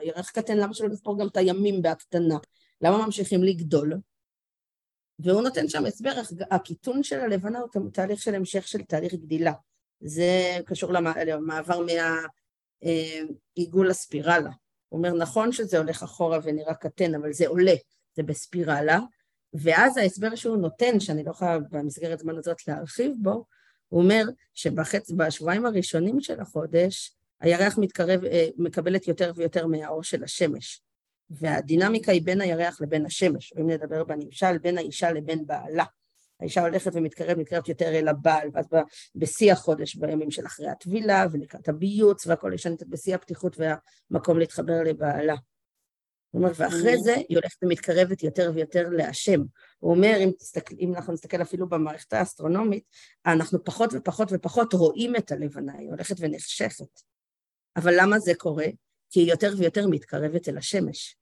[0.01, 2.39] הירח קטן, למה שלא נספור גם את הימים בהקטנה?
[2.81, 3.95] למה ממשיכים לגדול?
[5.19, 6.13] והוא נותן שם הסבר,
[6.51, 9.53] הקיטון של הלבנה הוא תהליך של המשך של תהליך גדילה.
[10.01, 11.81] זה קשור למעבר
[12.83, 14.51] מהעיגול אה, לספירלה.
[14.89, 17.75] הוא אומר, נכון שזה הולך אחורה ונראה קטן, אבל זה עולה,
[18.17, 18.99] זה בספירלה,
[19.55, 23.45] ואז ההסבר שהוא נותן, שאני לא יכולה במסגרת זמן הזאת להרחיב בו,
[23.89, 24.25] הוא אומר
[24.55, 30.83] שבשבועיים הראשונים של החודש, הירח מתקרב, אה, מקבלת יותר ויותר מהאור של השמש.
[31.31, 35.85] והדינמיקה היא בין הירח לבין השמש, אם נדבר בנמשל, בין האישה לבין בעלה.
[36.41, 38.67] האישה הולכת ומתקרבת, מתקרבת יותר אל הבעל, ואז
[39.15, 45.35] בשיא החודש, בימים של אחרי הטבילה, ולקראת הביוץ, והכל יש בשיא הפתיחות והמקום להתחבר לבעלה.
[46.31, 49.41] הוא אומר, ואחרי זה היא הולכת ומתקרבת יותר ויותר להשם.
[49.79, 52.85] הוא אומר, אם, תסתכל, אם אנחנו נסתכל אפילו במערכת האסטרונומית,
[53.27, 57.01] אנחנו פחות ופחות ופחות רואים את הלבנה, היא הולכת ונחשכת.
[57.77, 58.67] אבל למה זה קורה?
[59.11, 61.17] כי היא יותר ויותר מתקרבת אל השמש.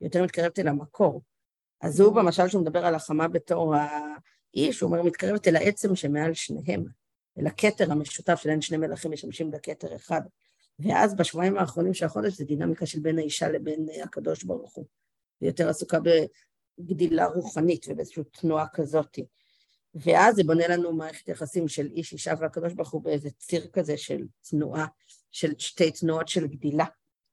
[0.00, 1.22] היא יותר מתקרבת אל המקור.
[1.80, 6.34] אז הוא במשל שהוא מדבר על החמה בתור האיש, הוא אומר, מתקרבת אל העצם שמעל
[6.34, 6.84] שניהם,
[7.38, 10.20] אל הכתר המשותף שלהם שני מלכים משמשים בכתר אחד.
[10.78, 14.86] ואז בשבועיים האחרונים של החודש זה דינמיקה של בין האישה לבין הקדוש ברוך הוא.
[15.40, 15.98] היא יותר עסוקה
[16.78, 19.18] בגדילה רוחנית ובאיזושהי תנועה כזאת.
[19.94, 23.96] ואז זה בונה לנו מערכת יחסים של איש, אישה והקדוש ברוך הוא באיזה ציר כזה
[23.96, 24.86] של תנועה,
[25.30, 26.84] של שתי תנועות של גדילה,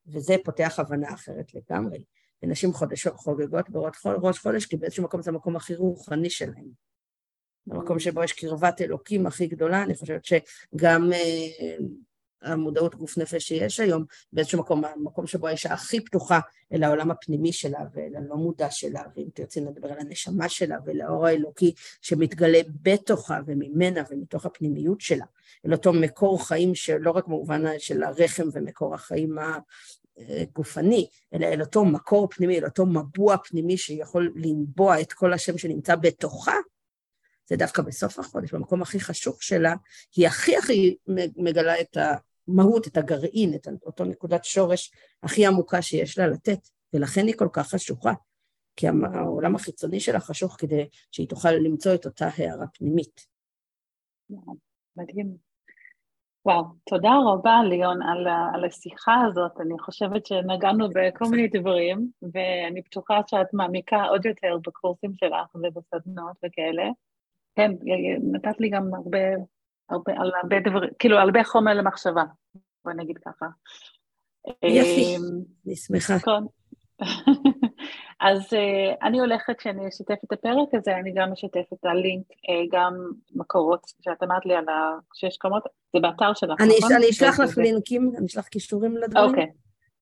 [0.08, 2.04] וזה פותח הבנה אחרת לגמרי.
[2.44, 3.70] ונשים חודש חוגגות
[4.04, 6.68] בראש חודש, כי באיזשהו מקום זה המקום הכי רוחני שלהם.
[7.72, 11.76] המקום שבו יש קרבת אלוקים הכי גדולה, אני חושבת שגם אה,
[12.42, 16.40] המודעות גוף נפש שיש היום, באיזשהו מקום, המקום שבו האישה הכי פתוחה
[16.74, 21.02] אל העולם הפנימי שלה ואל הלא מודע שלה, ואם תרצי נדבר על הנשמה שלה ואל
[21.02, 25.26] האור האלוקי שמתגלה בתוכה וממנה ומתוך הפנימיות שלה,
[25.66, 29.36] אל אותו מקור חיים שלא רק במובן של הרחם ומקור החיים
[30.18, 35.58] הגופני, אלא אל אותו מקור פנימי, אל אותו מבוע פנימי שיכול לנבוע את כל השם
[35.58, 36.56] שנמצא בתוכה,
[37.48, 39.76] זה דווקא בסוף החודש, במקום הכי חשוך שלה,
[40.16, 40.96] היא הכי הכי
[41.38, 41.98] מגלה את
[42.50, 44.92] המהות, את הגרעין, את אותו נקודת שורש
[45.24, 46.60] הכי עמוקה שיש לה לתת,
[46.94, 48.14] ולכן היא כל כך חשוכה,
[48.76, 53.26] כי העולם החיצוני שלה חשוך כדי שהיא תוכל למצוא את אותה הערה פנימית.
[54.96, 55.50] מדהים.
[56.46, 62.82] וואו, תודה רבה ליאון על, על השיחה הזאת, אני חושבת שנגענו בכל מיני דברים, ואני
[62.82, 66.90] בטוחה שאת מעמיקה עוד יותר בקורסים שלך ובסדנות וכאלה.
[67.56, 67.72] כן,
[68.32, 69.20] נתת לי גם הרבה,
[69.90, 72.24] הרבה, על הרבה דברים, כאילו, הרבה חומר למחשבה,
[72.86, 73.46] בוא נגיד ככה.
[74.48, 75.22] יפי, אמ,
[75.68, 76.20] אני שמחה.
[76.20, 76.44] כן.
[78.30, 82.70] אז uh, אני הולכת, כשאני אשתף את הפרק הזה, אני גם אשתף את הלינק, uh,
[82.72, 82.94] גם
[83.36, 85.64] מקורות, שאת אמרת לי על השש קומות,
[85.94, 86.94] זה באתר שלך, אני נכון?
[86.94, 89.30] אני אשלח לך לינקים, אני אשלח קישורים לדברים.
[89.30, 89.48] אוקיי,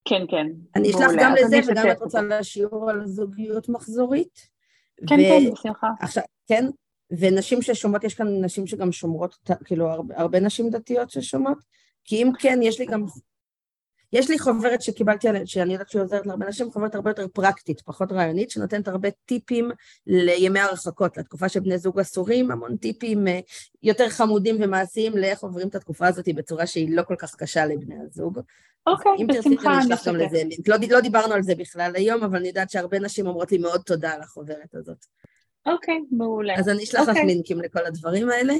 [0.05, 0.47] כן, כן.
[0.75, 4.57] אני אשלח גם לזה, וגם את רוצה לשיעור על זוגיות מחזורית.
[5.07, 5.87] כן, כן, בשמחה.
[6.01, 6.65] עכשיו, כן,
[7.11, 11.57] ונשים ששומעות, יש כאן נשים שגם שומרות, כאילו הרבה, הרבה נשים דתיות ששומעות,
[12.03, 13.05] כי אם כן, יש לי גם,
[14.13, 18.11] יש לי חוברת שקיבלתי, שאני יודעת שהיא עוזרת להרבה נשים, חוברת הרבה יותר פרקטית, פחות
[18.11, 19.71] רעיונית, שנותנת הרבה טיפים
[20.07, 23.39] לימי הרחקות, לתקופה שבני זוג אסורים, המון טיפים אה,
[23.83, 27.95] יותר חמודים ומעשיים לאיך עוברים את התקופה הזאת בצורה שהיא לא כל כך קשה לבני
[28.05, 28.39] הזוג.
[28.87, 30.67] אוקיי, okay, בשמחה, אני אשלח גם לזה לינק.
[30.67, 33.81] לא, לא דיברנו על זה בכלל היום, אבל אני יודעת שהרבה נשים אומרות לי מאוד
[33.81, 35.05] תודה על החוברת הזאת.
[35.67, 36.55] אוקיי, מעולה.
[36.59, 37.01] אז אני אשלח.
[37.01, 37.25] לך אוקיי.
[37.25, 38.53] לינקים לכל הדברים האלה.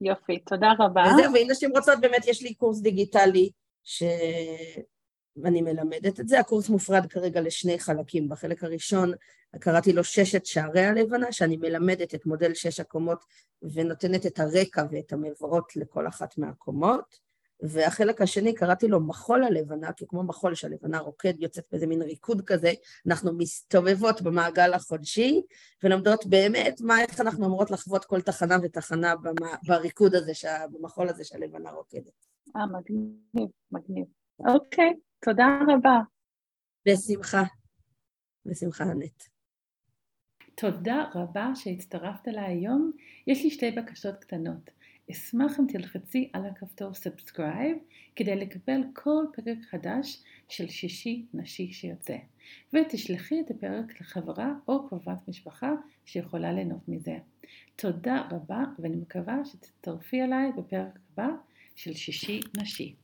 [0.00, 1.02] יופי, תודה רבה.
[1.02, 3.50] וזהו, ואם נשים רוצות, באמת יש לי קורס דיגיטלי
[3.84, 6.40] שאני מלמדת את זה.
[6.40, 8.28] הקורס מופרד כרגע לשני חלקים.
[8.28, 9.12] בחלק הראשון
[9.60, 13.24] קראתי לו ששת שערי הלבנה, שאני מלמדת את מודל שש הקומות
[13.62, 17.27] ונותנת את הרקע ואת המבואות לכל אחת מהקומות.
[17.62, 22.42] והחלק השני קראתי לו מחול הלבנה, כי כמו מחול שהלבנה רוקד, יוצאת באיזה מין ריקוד
[22.46, 22.72] כזה,
[23.06, 25.42] אנחנו מסתובבות במעגל החודשי,
[25.82, 31.08] ולומדות באמת מה, איך אנחנו אמורות לחוות כל תחנה ותחנה במה, בריקוד הזה, שה, במחול
[31.08, 32.26] הזה שהלבנה רוקדת.
[32.56, 34.06] אה, מגניב, מגניב.
[34.38, 35.98] אוקיי, תודה רבה.
[36.86, 37.42] בשמחה.
[38.46, 39.22] בשמחה, אנט.
[40.54, 42.92] תודה רבה שהצטרפת אליי היום.
[43.26, 44.70] יש לי שתי בקשות קטנות.
[45.10, 47.78] אשמח אם תלחצי על הכפתור subscribe
[48.16, 52.16] כדי לקבל כל פרק חדש של שישי נשי שיוצא,
[52.72, 55.72] ותשלחי את הפרק לחברה או קרובת משפחה
[56.04, 57.18] שיכולה ליהנות מזה.
[57.76, 61.28] תודה רבה ואני מקווה שתצטרפי אליי בפרק הבא
[61.76, 62.94] של שישי נשי.